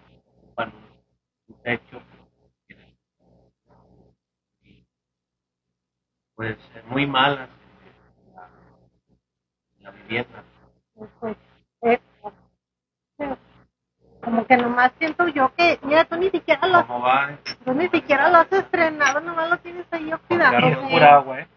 ocupan 0.43 0.69
un, 0.69 1.55
un 1.55 1.61
techo 1.63 2.01
pues 6.39 6.57
muy 6.87 7.05
malas 7.05 7.49
la 9.79 9.91
vivienda. 9.91 10.43
Eh, 11.81 11.99
como 14.23 14.45
que 14.45 14.55
nomás 14.55 14.93
siento 14.99 15.27
yo 15.27 15.53
que, 15.55 15.79
mira, 15.83 16.05
tú 16.05 16.15
ni 16.15 16.29
siquiera 16.29 16.65
lo, 16.67 16.87
¿Cómo 16.87 17.01
va? 17.01 17.37
tú 17.65 17.73
ni 17.73 17.89
siquiera 17.89 18.29
lo 18.29 18.37
has 18.37 18.51
estrenado, 18.53 19.19
nomás 19.19 19.49
lo 19.49 19.57
tienes 19.57 19.85
ahí 19.91 20.13
oxidado. 20.13 20.87
Pura 20.89 21.15
agua, 21.15 21.41
¿eh? 21.41 21.47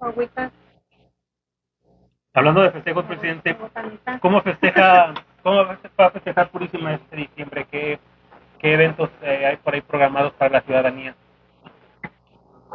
Agüita. 0.00 0.50
Hablando 2.32 2.62
de 2.62 2.70
festejos, 2.70 3.04
presidente, 3.06 3.56
¿cómo 4.20 4.40
festeja, 4.42 5.14
cómo 5.42 5.64
va 5.64 6.06
a 6.06 6.10
festejar 6.10 6.48
Purísima 6.50 6.94
este 6.94 7.16
diciembre? 7.16 7.66
¿Qué, 7.68 7.98
qué 8.60 8.74
eventos 8.74 9.10
eh, 9.22 9.46
hay 9.46 9.56
por 9.56 9.74
ahí 9.74 9.80
programados 9.80 10.32
para 10.34 10.52
la 10.52 10.60
ciudadanía? 10.60 11.16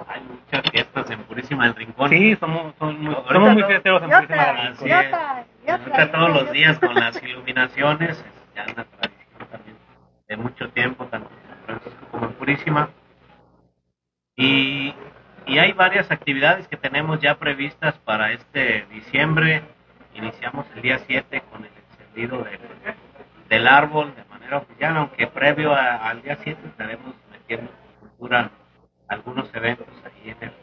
Hay 0.07 0.21
muchas 0.23 0.71
fiestas 0.71 1.09
en 1.09 1.23
Purísima 1.23 1.65
del 1.65 1.75
Rincón. 1.75 2.09
Sí, 2.09 2.35
somos, 2.35 2.75
somos 2.77 2.99
muy, 2.99 3.15
somos 3.31 3.53
muy 3.53 3.63
fiesteros 3.63 4.03
en 4.03 4.09
Purísima 4.09 4.45
del 4.45 4.57
Rincón. 4.57 4.87
es. 4.89 5.71
Ahorita 5.71 6.11
todos 6.11 6.29
los 6.33 6.51
días 6.51 6.79
con 6.79 6.93
las 6.93 7.23
iluminaciones, 7.23 8.09
es 8.09 8.25
ya 8.55 8.63
una 8.63 8.83
tradición 8.83 9.49
también 9.49 9.77
de 10.27 10.37
mucho 10.37 10.69
tiempo, 10.71 11.05
tanto 11.05 11.29
en 11.29 11.47
San 11.47 11.65
Francisco 11.65 12.05
como 12.11 12.25
en 12.25 12.33
Purísima. 12.33 12.89
Y, 14.35 14.93
y 15.47 15.57
hay 15.59 15.73
varias 15.73 16.09
actividades 16.11 16.67
que 16.67 16.77
tenemos 16.77 17.19
ya 17.19 17.37
previstas 17.37 17.95
para 17.99 18.31
este 18.31 18.85
diciembre. 18.91 19.63
Iniciamos 20.13 20.65
el 20.75 20.81
día 20.81 20.99
7 21.05 21.41
con 21.51 21.65
el 21.65 21.71
encendido 21.91 22.43
del, 23.49 23.67
árbol 23.67 24.15
de 24.15 24.23
manera 24.25 24.57
oficial, 24.57 24.97
aunque 24.97 25.27
previo 25.27 25.73
a- 25.73 26.09
al 26.09 26.21
día 26.21 26.37
7 26.43 26.59
estaremos 26.67 27.13
metiendo 27.31 27.71
cultura 27.99 28.51
algunos 29.07 29.53
eventos 29.53 29.87
ahí 30.05 30.31
en 30.31 30.37
el, 30.43 30.53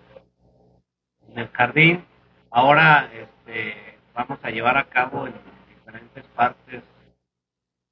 en 1.28 1.38
el 1.38 1.48
jardín. 1.50 2.04
Ahora 2.50 3.08
este, 3.12 3.98
vamos 4.14 4.38
a 4.42 4.50
llevar 4.50 4.76
a 4.78 4.84
cabo 4.84 5.26
en 5.26 5.34
diferentes 5.68 6.24
partes 6.28 6.82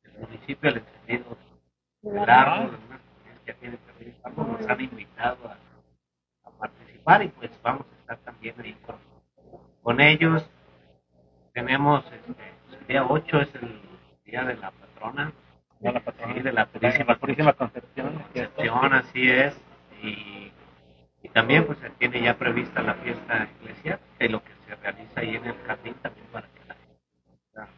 del 0.02 0.12
municipio 0.18 0.70
el 0.70 0.76
encendido 0.78 1.38
del 2.02 2.30
árbol, 2.30 2.78
que 3.46 3.68
nos 4.36 4.68
han 4.68 4.80
invitado 4.80 5.48
a 5.48 5.56
participar 6.60 7.22
y 7.22 7.28
pues 7.28 7.50
vamos 7.62 7.86
a 7.90 8.00
estar 8.00 8.18
también 8.18 8.54
ahí 8.60 8.74
con, 8.86 8.96
con 9.82 10.00
ellos. 10.00 10.48
Tenemos 11.52 12.04
este, 12.04 12.34
el 12.78 12.86
día 12.86 13.04
8 13.06 13.40
es 13.40 13.54
el 13.56 13.80
día 14.24 14.44
de 14.44 14.56
la 14.56 14.70
patrona, 14.70 15.32
No, 15.80 15.92
la 15.92 16.00
patrona. 16.00 16.34
Sí, 16.34 16.40
de 16.40 16.52
la 16.52 16.66
Purísima, 16.66 17.16
Purísima 17.16 17.52
Concepción. 17.54 18.12
Concepción, 18.14 18.94
así 18.94 19.30
es. 19.30 19.56
Y, 20.02 20.52
y 21.22 21.28
también 21.30 21.66
pues 21.66 21.78
se 21.78 21.90
tiene 21.90 22.22
ya 22.22 22.38
prevista 22.38 22.82
la 22.82 22.94
fiesta 22.94 23.44
eclesiástica 23.44 24.24
y 24.24 24.28
lo 24.28 24.42
que 24.42 24.52
se 24.66 24.74
realiza 24.76 25.20
ahí 25.20 25.36
en 25.36 25.44
el 25.44 25.54
jardín 25.66 25.94
también 26.02 26.26
para 26.32 26.46
que 26.48 26.60
la 26.68 26.74
gente 26.74 26.98
pueda 27.52 27.68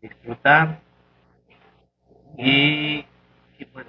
disfrutar. 0.00 0.80
Y, 2.38 3.04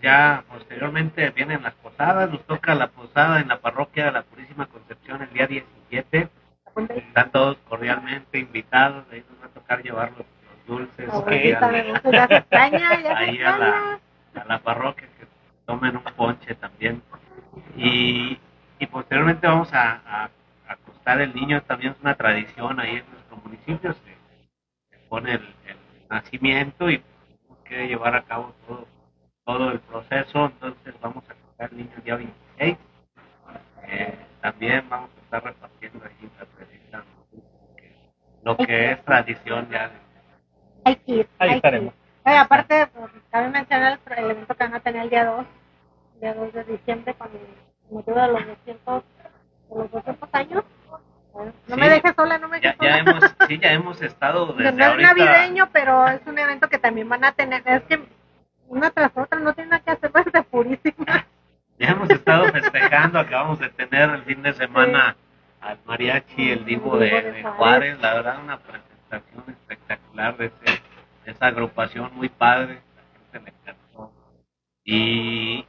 ya 0.04 0.44
posteriormente 0.50 1.32
vienen 1.32 1.64
las 1.64 1.74
posadas, 1.76 2.30
nos 2.30 2.46
toca 2.46 2.76
la 2.76 2.88
posada 2.90 3.40
en 3.42 3.48
la 3.48 3.60
parroquia 3.62 4.06
de 4.06 4.12
la 4.14 4.24
Purísima 4.24 4.68
Concepción 4.68 5.24
el 5.24 5.32
día 5.34 5.48
17. 5.48 6.30
Están 6.90 7.32
todos 7.32 7.58
cordialmente 7.70 8.40
invitados, 8.40 9.06
ahí 9.12 9.24
nos 9.30 9.42
va 9.42 9.46
a 9.48 9.50
tocar 9.50 9.84
llevar 9.84 10.12
los, 10.12 10.20
los 10.20 10.68
dulces. 10.68 11.10
ahí 11.10 11.52
a- 11.54 11.60
me 11.72 11.84
gusta, 11.92 12.12
ya 12.12 12.28
se 12.28 12.36
extraña, 12.38 12.80
ya 13.02 13.02
se 13.02 13.08
ahí 13.14 13.30
a 13.42 13.50
extraña. 13.52 14.00
la, 14.36 14.42
a 14.42 14.46
la 14.46 14.60
parroquia 14.60 15.08
que 15.20 15.28
tomen 15.66 15.98
un 15.98 16.04
ponche 16.04 16.56
también. 16.56 17.02
Y, 17.78 18.40
y 18.80 18.88
posteriormente 18.88 19.48
vamos 19.48 19.74
a, 19.74 20.02
a, 20.06 20.24
a 20.68 20.74
acostar 20.74 21.22
el 21.22 21.34
niño, 21.36 21.62
también 21.64 21.94
es 21.94 22.02
una 22.02 22.16
tradición 22.16 22.80
ahí 22.80 22.98
en 22.98 23.06
nuestro 23.12 23.38
municipio, 23.38 23.94
se, 23.94 24.18
se 24.92 24.98
pone 25.10 25.34
el, 25.34 25.56
el 25.68 25.78
nacimiento 26.10 26.90
y 26.90 27.00
tenemos 27.00 27.58
que 27.66 27.88
llevar 27.88 28.16
a 28.16 28.24
cabo 28.24 28.54
todo, 28.68 28.88
todo 29.46 29.72
el 29.72 29.80
proceso, 29.80 30.46
entonces 30.46 30.96
vamos 31.02 31.24
a 31.30 31.34
acostar 31.34 31.70
el 31.72 31.78
niño 31.78 31.92
el 31.98 32.04
día 32.04 32.16
26. 32.16 32.78
Eh, 33.88 34.18
también 34.42 34.88
vamos 34.90 35.10
a 35.18 35.24
estar 35.24 35.44
repartiendo 35.44 36.06
ahí 36.06 36.30
revistas, 36.58 37.04
lo 38.44 38.58
que 38.58 38.92
es 38.92 39.06
tradición 39.06 39.70
ya 39.70 39.90
de 39.90 39.96
Hay 40.86 40.96
que 40.98 41.12
ir, 41.12 41.30
Ahí 41.40 41.50
hay 41.50 41.50
que 41.50 41.56
estaremos. 41.58 41.94
ir. 41.94 42.00
Oye, 42.26 42.38
aparte, 42.38 42.88
pues, 42.88 43.12
cabe 43.32 43.50
mencionar 43.50 44.00
el, 44.18 44.32
evento 44.32 44.56
que 44.56 44.64
van 44.64 44.74
a 44.76 44.80
tener 44.80 45.04
el 45.04 45.10
día 45.10 45.26
2, 45.26 45.46
día 46.22 46.34
2 46.34 46.54
de 46.54 46.64
diciembre, 46.64 47.14
con 47.16 47.28
el 47.32 47.94
motivo 47.94 48.18
de 48.20 48.28
los 48.28 48.48
200, 48.48 49.04
de 49.70 49.76
los 49.76 49.92
200 49.92 50.30
años. 50.34 50.64
Bueno, 51.34 51.52
no 51.68 51.76
Sí. 51.76 51.82
me 51.82 51.90
dejes 51.90 52.14
sola, 52.16 52.38
no 52.38 52.48
me 52.48 52.62
ya, 52.62 52.72
dejes 52.74 52.82
ya 52.82 52.98
sola. 53.00 53.12
hemos 53.12 53.36
sí 53.48 53.60
ya 53.60 53.72
hemos 53.74 54.02
estado 54.02 54.46
no 54.48 54.54
desde 54.54 54.70
es 54.82 54.88
ahorita 54.88 55.14
navideño, 55.14 55.70
pero 55.74 56.08
es 56.08 56.22
un 56.28 56.38
evento 56.40 56.70
que 56.70 56.78
también 56.78 57.10
van 57.10 57.26
a 57.26 57.32
tener. 57.34 57.62
Es 57.66 57.84
que 57.84 58.00
una 58.74 58.92
tras 58.92 59.12
otra 59.16 59.40
no 59.40 59.54
tiene 59.54 59.72
nada 59.72 59.84
que 59.84 59.92
hacer, 59.92 60.12
pues 60.14 60.26
de 60.32 60.44
purísima. 60.44 61.26
ya 61.80 61.88
hemos 61.88 62.10
estado 62.10 62.52
festejando 62.52 63.20
acabamos 63.20 63.60
de 63.60 63.70
tener 63.70 64.10
el 64.10 64.24
fin 64.24 64.42
de 64.44 64.54
semana 64.54 65.16
al 65.62 65.78
mariachi 65.86 66.52
el 66.52 66.66
divo 66.66 66.98
de, 66.98 67.32
de 67.32 67.44
Juárez 67.44 68.00
la 68.02 68.14
verdad 68.16 68.44
una 68.44 68.58
presentación 68.58 69.44
espectacular 69.48 70.38
de, 70.38 70.46
ese, 70.48 70.82
de 71.26 71.32
esa 71.32 71.48
agrupación 71.48 72.12
muy 72.16 72.30
padre 72.30 72.82
la 72.96 73.40
gente 73.40 73.52
le 73.52 73.58
encantó 73.58 74.12
y, 74.84 75.66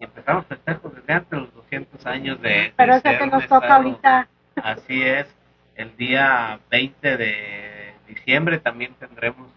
y 0.00 0.04
empezamos 0.04 0.46
festejos 0.46 0.94
desde 0.94 1.12
antes 1.12 1.38
los 1.38 1.54
200 1.54 2.06
años 2.06 2.40
de, 2.42 2.72
Pero 2.76 2.92
de 2.92 2.98
es 2.98 3.04
el 3.04 3.10
ser 3.12 3.20
que 3.20 3.26
nos 3.28 3.46
toca 3.48 3.76
ahorita. 3.76 4.28
Así 4.56 5.02
es, 5.02 5.26
el 5.74 5.96
día 5.96 6.60
20 6.70 7.16
de 7.16 7.94
diciembre 8.06 8.58
también 8.58 8.94
tendremos, 8.94 9.48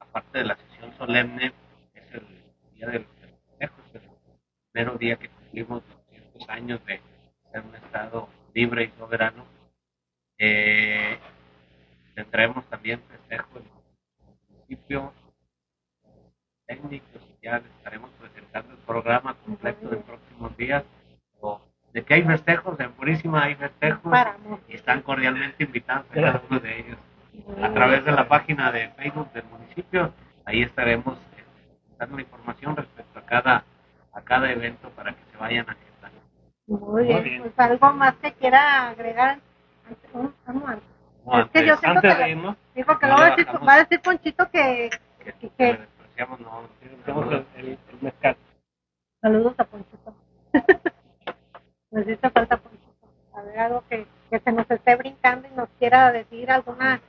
aparte 0.00 0.38
de 0.38 0.44
la 0.44 0.56
sesión 0.56 0.67
solemne, 0.98 1.52
es 1.94 2.12
el 2.12 2.26
día 2.74 2.86
de 2.88 2.98
los 2.98 3.08
festejos, 3.20 3.84
el 3.94 4.02
primero 4.72 4.98
día 4.98 5.16
que 5.16 5.28
cumplimos 5.28 5.82
200 6.10 6.48
años 6.48 6.84
de 6.84 7.00
ser 7.52 7.62
un 7.62 7.74
Estado 7.76 8.28
libre 8.54 8.84
y 8.84 8.98
soberano. 8.98 9.44
Eh, 10.38 11.18
tendremos 12.14 12.64
también 12.66 13.00
festejo 13.08 13.58
en 13.58 13.64
municipio, 14.50 15.12
técnicos, 16.66 17.22
y 17.40 17.44
ya 17.46 17.58
les 17.58 17.70
estaremos 17.78 18.10
presentando 18.20 18.72
el 18.72 18.78
programa 18.78 19.34
completo 19.34 19.92
en 19.92 20.02
próximos 20.02 20.56
días. 20.56 20.84
O 21.40 21.60
de 21.92 22.04
que 22.04 22.14
hay 22.14 22.22
festejos, 22.22 22.78
en 22.80 22.92
Purísima 22.92 23.44
hay 23.44 23.54
festejos 23.54 24.12
y 24.68 24.74
están 24.74 25.02
cordialmente 25.02 25.64
invitados 25.64 26.06
a 26.10 26.14
cada 26.14 26.42
uno 26.50 26.60
de 26.60 26.80
ellos 26.80 26.98
a 27.62 27.72
través 27.72 28.04
de 28.04 28.12
la 28.12 28.28
página 28.28 28.70
de 28.72 28.88
Facebook 28.90 29.32
del 29.32 29.44
municipio. 29.44 30.12
Ahí 30.48 30.62
estaremos 30.62 31.18
eh, 31.36 31.44
dando 31.98 32.18
información 32.18 32.74
respecto 32.74 33.18
a 33.18 33.22
cada 33.26 33.64
a 34.14 34.20
cada 34.22 34.50
evento 34.50 34.88
para 34.96 35.12
que 35.12 35.22
se 35.30 35.36
vayan 35.36 35.66
agendando. 35.68 36.20
Muy 36.66 37.04
bien, 37.04 37.22
bien. 37.22 37.42
pues 37.42 37.52
algo 37.58 37.92
más 37.92 38.14
que 38.16 38.32
quiera 38.32 38.88
agregar. 38.88 39.38
antes- 39.86 40.10
un 40.14 40.34
antes. 40.66 40.88
Como 41.22 41.38
Es 41.38 41.48
que 41.50 41.66
yo 41.66 41.74
antes, 41.74 41.80
siento 41.80 41.98
Antes 41.98 42.16
que 42.16 42.22
de 42.22 42.30
irnos, 42.30 42.56
porque 42.86 43.06
No 43.06 43.16
luego 43.18 43.20
va 43.20 43.26
a 43.26 43.66
va 43.66 43.74
a 43.74 43.78
decir 43.78 44.00
Ponchito 44.00 44.50
que 44.50 44.90
que, 45.22 45.28
¿Y 45.28 45.32
que 45.32 45.50
qué? 45.58 45.72
le 45.74 45.78
despreciamos, 45.80 46.40
no, 46.40 46.62
el, 46.82 47.46
el, 47.56 47.66
el 47.68 47.78
mezcal. 48.00 48.36
saludos 49.20 49.54
a 49.58 49.64
Ponchito. 49.64 50.14
Nos 51.90 52.08
hizo 52.08 52.30
falta 52.30 52.56
Ponchito. 52.56 52.84
A 53.34 53.42
ver, 53.42 53.58
algo 53.58 53.84
que, 53.90 54.06
que 54.30 54.40
se 54.40 54.52
nos 54.52 54.70
esté 54.70 54.96
brincando 54.96 55.46
y 55.46 55.54
nos 55.54 55.68
quiera 55.78 56.10
decir 56.10 56.50
alguna 56.50 57.00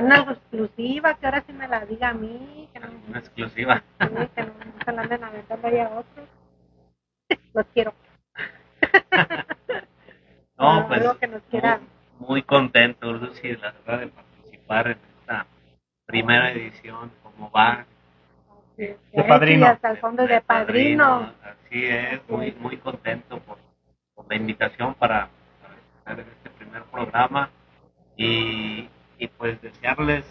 una 0.00 0.20
exclusiva, 0.20 1.14
que 1.14 1.26
ahora 1.26 1.42
sí 1.46 1.52
me 1.52 1.68
la 1.68 1.84
diga 1.84 2.10
a 2.10 2.14
mí, 2.14 2.68
que 2.72 2.80
no, 2.80 2.88
una 3.08 3.18
exclusiva. 3.18 3.82
sí, 4.00 4.08
que 4.34 4.42
no, 4.42 4.52
se 4.84 4.92
la 4.92 5.02
anden 5.02 5.24
aventando 5.24 5.68
ahí 5.68 5.78
a 5.78 5.88
otros. 5.90 6.28
Los 7.54 7.66
quiero. 7.74 7.94
No, 10.58 10.86
pues 10.86 11.00
algo 11.00 11.18
que 11.18 11.26
nos 11.26 11.42
quiera. 11.50 11.80
muy, 12.18 12.28
muy 12.28 12.42
contento, 12.42 13.12
Lucy, 13.12 13.56
la 13.56 13.72
verdad, 13.72 13.98
de 13.98 14.06
participar 14.08 14.86
en 14.86 14.98
esta 15.18 15.46
primera 16.06 16.52
edición, 16.52 17.10
como 17.22 17.50
va. 17.50 17.84
De 18.76 18.96
padrino. 19.26 19.66
hasta 19.66 19.90
el 19.90 19.96
fondo 19.96 20.24
de, 20.24 20.40
padrino. 20.40 21.32
Así 21.42 21.84
es, 21.84 22.20
muy, 22.28 22.52
muy 22.52 22.76
contento 22.76 23.40
por, 23.40 23.58
por 24.14 24.28
la 24.28 24.36
invitación 24.36 24.94
para, 24.94 25.30
para 25.60 25.74
estar 25.98 26.20
en 26.20 26.32
este 26.32 26.50
primer 26.50 26.84
programa 26.84 27.50
y, 28.16 28.88
y 29.22 29.28
pues 29.28 29.62
desearles 29.62 30.24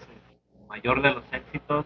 el 0.53 0.67
mayor 0.67 1.01
de 1.01 1.13
los 1.13 1.23
éxitos, 1.31 1.85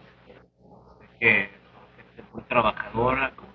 Sé 0.98 1.08
que 1.20 1.50
son 1.72 1.86
gente 1.96 2.24
muy 2.32 2.42
trabajadora, 2.42 3.30
como 3.36 3.52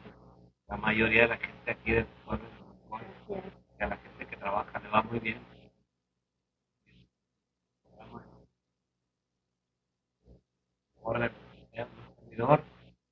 la 0.69 0.77
mayoría 0.77 1.23
de 1.23 1.27
la 1.27 1.37
gente 1.37 1.71
aquí 1.71 1.91
del 1.91 2.05
pueblo 2.25 2.45
que 3.77 3.83
a 3.83 3.87
la 3.87 3.97
gente 3.97 4.25
que 4.25 4.37
trabaja 4.37 4.79
le 4.79 4.87
va 4.87 5.01
muy 5.01 5.19
bien. 5.19 5.41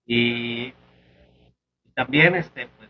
Y, 0.05 0.67
y 1.83 1.91
también 1.93 2.35
este 2.35 2.67
pues 2.77 2.89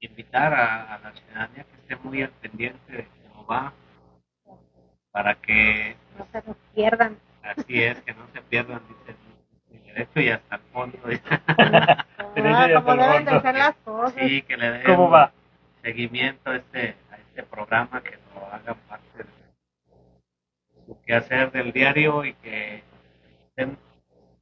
invitar 0.00 0.52
a, 0.52 0.94
a 0.94 0.98
la 0.98 1.12
ciudadanía 1.12 1.64
que 1.64 1.76
esté 1.80 1.96
muy 1.96 2.22
al 2.22 2.30
pendiente 2.32 2.92
de 2.92 3.08
cómo 3.32 3.46
va 3.46 3.72
para 5.16 5.34
que 5.36 5.96
No 6.18 6.26
se 6.30 6.46
nos 6.46 6.56
pierdan. 6.74 7.16
así 7.42 7.82
es 7.82 7.98
que 8.02 8.12
no 8.12 8.26
se 8.34 8.42
pierdan 8.42 8.82
dice 8.86 9.16
el 9.70 9.82
derecho 9.84 10.20
y 10.20 10.28
hasta 10.28 10.56
el 10.56 10.60
fondo 10.74 10.98
Ah, 11.58 12.04
como 12.84 12.96
deben 13.02 13.24
de 13.24 13.40
ser 13.40 13.54
las 13.54 13.76
cosas. 13.76 14.12
sí 14.20 14.42
que 14.42 14.58
le 14.58 14.70
den 14.72 14.82
¿Cómo 14.84 15.08
va? 15.08 15.32
seguimiento 15.82 16.50
a 16.50 16.56
este 16.56 16.96
a 17.10 17.16
este 17.16 17.42
programa 17.44 18.02
que 18.02 18.18
lo 18.34 18.44
haga 18.52 18.74
parte 18.74 19.24
de 19.24 19.24
su 20.84 21.00
quehacer 21.06 21.50
del 21.50 21.72
diario 21.72 22.22
y 22.26 22.34
que 22.34 22.82
estén 23.48 23.78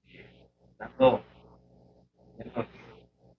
eh, 0.08 0.28
dando 0.76 1.22
los, 2.56 2.66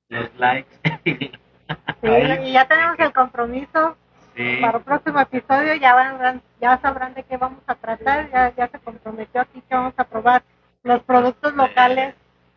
los 0.07 0.35
likes 0.39 0.69
Sí, 1.03 2.09
y 2.43 2.51
ya 2.53 2.65
tenemos 2.65 2.97
el 2.99 3.11
compromiso 3.11 3.97
sí 4.35 4.57
para 4.61 4.77
el 4.79 4.83
próximo 4.83 5.19
episodio. 5.19 5.75
Ya 5.75 5.95
van, 5.95 6.41
ya 6.61 6.77
sabrán 6.79 7.13
de 7.13 7.23
qué 7.23 7.37
vamos 7.37 7.63
a 7.67 7.75
tratar. 7.75 8.29
Ya, 8.31 8.53
ya 8.55 8.67
se 8.67 8.79
comprometió 8.79 9.41
aquí 9.41 9.61
que 9.61 9.75
vamos 9.75 9.93
a 9.97 10.03
probar 10.05 10.43
los 10.83 11.01
productos 11.03 11.53
locales, 11.55 12.15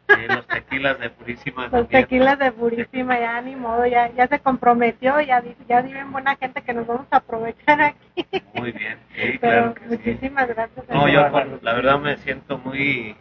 sí, 0.08 0.16
los 0.28 0.46
tequilas 0.48 0.98
de 1.00 1.10
purísima 1.10 1.62
los 1.64 1.70
también. 1.72 2.02
tequilas 2.02 2.38
de 2.38 2.52
Purísima. 2.52 3.18
Ya 3.18 3.40
ni 3.40 3.56
modo, 3.56 3.86
ya, 3.86 4.10
ya 4.12 4.26
se 4.28 4.38
comprometió. 4.40 5.20
Ya, 5.20 5.42
ya 5.68 5.80
viven 5.82 6.12
buena 6.12 6.36
gente 6.36 6.62
que 6.62 6.74
nos 6.74 6.86
vamos 6.86 7.06
a 7.10 7.16
aprovechar 7.18 7.80
aquí. 7.80 8.26
muy 8.54 8.72
bien 8.72 8.98
sí 9.14 9.38
Pero 9.40 9.74
claro 9.74 9.74
que 9.74 9.80
sí 9.82 9.88
muchísimas 9.90 10.48
gracias. 10.48 10.88
No, 10.88 11.08
yo 11.08 11.30
por- 11.30 11.62
la 11.62 11.72
verdad 11.74 11.98
me 12.00 12.16
siento 12.18 12.58
muy 12.58 13.16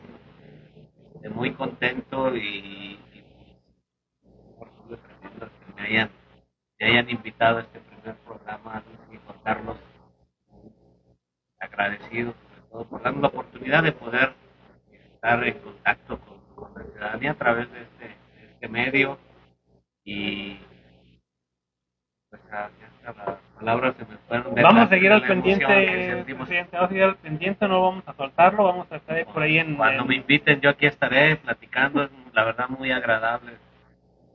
muy 1.36 1.52
contento 1.54 2.36
y, 2.36 3.00
y 3.14 3.24
tremendo 4.88 5.50
que 5.50 5.74
me 5.82 5.88
hayan, 5.88 6.10
me 6.80 6.88
hayan 6.88 7.10
invitado 7.10 7.58
a 7.58 7.62
este 7.62 7.80
primer 8.08 8.16
programa 8.24 8.84
y 9.12 9.18
por 9.18 9.44
darnos 9.44 9.78
agradecido 11.60 12.34
sobre 12.34 12.62
todo 12.72 12.86
por 12.86 13.02
darnos 13.02 13.22
la 13.22 13.28
oportunidad 13.28 13.84
de 13.84 13.92
poder 13.92 14.34
estar 14.92 15.44
en 15.46 15.60
contacto 15.60 16.20
con, 16.20 16.56
con 16.56 16.74
la 16.76 16.92
ciudadanía 16.92 17.32
a 17.32 17.36
través 17.36 17.72
de 17.72 17.82
este, 17.82 18.06
de 18.06 18.52
este 18.54 18.68
medio 18.70 19.18
y 20.06 20.58
pues 22.30 22.42
a, 22.52 22.66
a 22.66 23.14
la 23.14 23.40
palabras 23.58 23.96
se 23.98 24.06
me 24.06 24.18
fueron. 24.28 24.56
Vamos 24.56 24.84
a 24.84 24.90
seguir 24.90 25.12
al 25.12 25.24
pendiente, 25.24 26.24
vamos 26.34 26.50
a 26.50 26.88
seguir 26.88 27.04
al 27.04 27.16
pendiente, 27.18 27.68
no 27.68 27.82
vamos 27.82 28.04
a 28.08 28.14
soltarlo, 28.14 28.64
vamos 28.64 28.92
a 28.92 28.98
estar 28.98 29.26
por 29.26 29.42
ahí 29.42 29.58
en... 29.58 29.76
Cuando 29.76 30.06
me 30.06 30.16
inviten 30.16 30.62
yo 30.62 30.70
aquí 30.70 30.86
estaré 30.86 31.38
platicando, 31.38 32.04
es 32.04 32.12
la 32.34 32.44
verdad 32.44 32.70
muy 32.70 32.92
agradable 32.92 33.54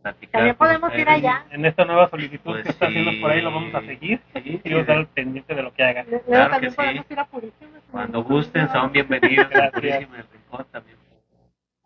platicar. 0.02 0.40
También 0.40 0.56
podemos 0.56 0.94
ir 0.94 1.08
allá. 1.08 1.44
En 1.50 1.64
esta 1.64 1.84
nueva 1.84 2.10
solicitud 2.10 2.52
pues 2.52 2.64
que 2.64 2.70
está 2.70 2.86
haciendo 2.86 3.12
por 3.20 3.30
ahí 3.30 3.40
lo 3.40 3.52
vamos 3.52 3.74
a 3.74 3.80
seguir 3.80 4.20
sí, 4.34 4.60
y 4.62 4.74
estar 4.74 4.96
al 4.96 5.06
pendiente 5.06 5.54
de 5.54 5.62
lo 5.62 5.72
que 5.72 5.82
hagan. 5.82 6.06
Claro 6.26 6.50
también 6.50 6.74
podemos 6.74 7.10
ir 7.10 7.18
a 7.18 7.24
Purísima. 7.24 7.78
Cuando 7.90 8.22
gusten 8.22 8.68
son 8.70 8.92
bienvenidos 8.92 9.46
a 9.54 9.70
Purísima 9.70 10.18
el 10.18 10.26
Rincón 10.32 10.66
también 10.70 11.02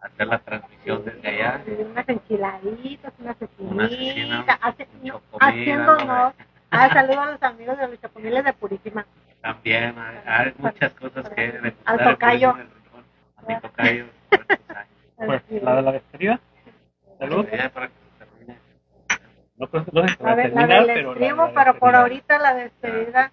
hacer 0.07 0.27
la 0.27 0.39
transmisión 0.39 1.05
desde 1.05 1.29
allá. 1.29 1.63
Unas 1.91 2.09
enchiladitas, 2.09 3.13
una 3.19 3.35
cecinita, 3.35 4.59
haciéndonos. 5.41 6.35
Ah, 6.71 6.89
saludos 6.93 7.19
a 7.19 7.31
los 7.33 7.43
amigos 7.43 7.79
de 7.79 7.89
los 7.89 8.01
chapomiles 8.01 8.45
de 8.45 8.53
Purísima. 8.53 9.07
También, 9.41 9.95
hay, 10.27 10.53
muchas 10.59 10.93
cosas 10.95 11.29
que 11.31 11.53
recordar. 11.53 12.01
Al 12.01 12.13
tocayo. 12.13 12.51
A 13.37 13.43
mi 13.47 13.61
tocayo. 13.61 14.07
Pues, 15.17 15.43
la 15.49 15.77
de 15.77 15.83
la 15.83 15.93
despedida. 15.93 16.39
Salud. 17.19 17.47
No, 19.59 19.67
pues, 19.69 19.85
no 19.93 20.03
a 20.03 20.35
ver, 20.35 20.53
la 20.53 20.67
del 20.67 20.87
pero, 20.87 21.15
la, 21.15 21.53
pero 21.55 21.79
por 21.79 21.95
ahorita 21.95 22.39
la 22.39 22.55
despedida. 22.55 23.33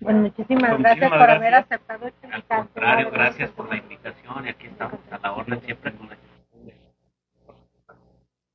Bueno, 0.00 0.20
muchísimas 0.20 0.78
gracias 0.78 1.10
por 1.10 1.30
haber 1.30 1.54
aceptado 1.54 2.06
esta 2.06 2.26
invitación. 2.26 2.60
Al 2.60 2.66
contrario, 2.66 3.10
gracias 3.10 3.50
por 3.50 3.68
la 3.68 3.76
invitación 3.76 4.46
y 4.46 4.48
aquí 4.48 4.66
estamos 4.66 5.00
a 5.10 5.18
la 5.18 5.32
orden 5.32 5.60
siempre 5.62 5.92
con 5.92 6.08
la 6.08 6.16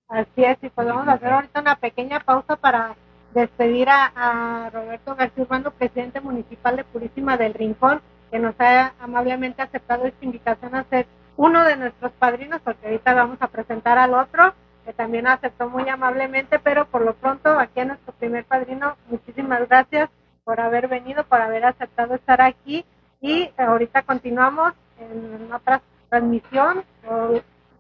Así 0.08 0.44
es, 0.44 0.58
y 0.62 0.70
podemos 0.70 1.08
hacer 1.08 1.32
ahorita 1.32 1.62
una 1.62 1.76
pequeña 1.78 2.20
pausa 2.20 2.58
para 2.58 2.96
despedir 3.34 3.88
a, 3.88 4.12
a, 4.14 4.70
Roberto 4.70 5.16
García 5.16 5.44
Urbano, 5.44 5.72
presidente 5.72 6.20
municipal 6.20 6.76
de 6.76 6.84
Purísima 6.84 7.38
del 7.38 7.54
Rincón, 7.54 8.02
que 8.30 8.40
nos 8.40 8.60
ha 8.60 8.94
amablemente 9.00 9.62
aceptado 9.62 10.06
esta 10.06 10.26
invitación 10.26 10.76
a 10.76 10.84
ser 10.86 11.08
uno 11.38 11.64
de 11.64 11.78
nuestros 11.78 12.12
padrinos, 12.14 12.60
porque 12.62 12.88
ahorita 12.88 13.14
vamos 13.14 13.38
a 13.42 13.48
presentar 13.48 13.98
al 13.98 14.14
otro, 14.14 14.54
que 14.86 14.94
también 14.94 15.28
aceptó 15.28 15.70
muy 15.70 15.88
amablemente, 15.90 16.60
pero 16.60 16.86
por 16.86 17.04
lo 17.04 17.14
pronto 17.14 17.60
aquí 17.60 17.80
a 17.80 17.86
nuestro 17.86 18.14
primer 18.14 18.46
padrino, 18.46 18.98
muchísimas 19.08 19.68
gracias 19.68 20.10
por 20.44 20.60
haber 20.60 20.88
venido, 20.88 21.24
por 21.26 21.42
haber 21.42 21.66
aceptado 21.66 22.16
estar 22.16 22.42
aquí 22.42 22.86
y 23.22 23.52
ahorita 23.58 24.02
continuamos 24.02 24.74
en 25.00 25.52
otra 25.54 25.82
transmisión. 26.10 26.84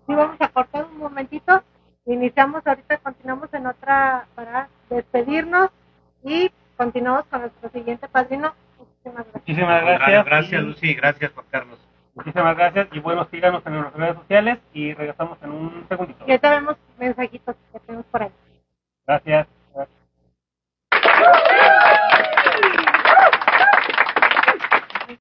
Sí, 0.07 0.13
vamos 0.15 0.37
a 0.39 0.47
cortar 0.49 0.85
un 0.85 0.97
momentito. 0.97 1.63
Iniciamos 2.05 2.65
ahorita, 2.65 2.97
continuamos 2.97 3.53
en 3.53 3.67
otra 3.67 4.27
para 4.35 4.69
despedirnos 4.89 5.69
y 6.23 6.51
continuamos 6.77 7.25
con 7.25 7.41
nuestro 7.41 7.69
siguiente 7.69 8.07
padrino. 8.07 8.53
Muchísimas 8.77 9.25
gracias. 9.25 9.35
Muchísimas 9.35 9.83
gracias. 9.83 10.25
Gracias, 10.25 10.63
Lucy. 10.63 10.93
Gracias, 10.93 11.31
Juan 11.31 11.45
Carlos. 11.49 11.90
Muchísimas 12.13 12.57
gracias 12.57 12.87
y 12.91 12.99
bueno, 12.99 13.27
síganos 13.31 13.65
en 13.65 13.73
nuestras 13.73 13.99
redes 13.99 14.15
sociales 14.17 14.59
y 14.73 14.93
regresamos 14.93 15.37
en 15.41 15.51
un 15.51 15.85
segundito. 15.87 16.25
Ya 16.27 16.37
tenemos 16.39 16.75
mensajitos 16.99 17.55
que 17.71 17.79
tenemos 17.79 18.05
por 18.07 18.23
ahí. 18.23 18.31
Gracias. 19.07 19.47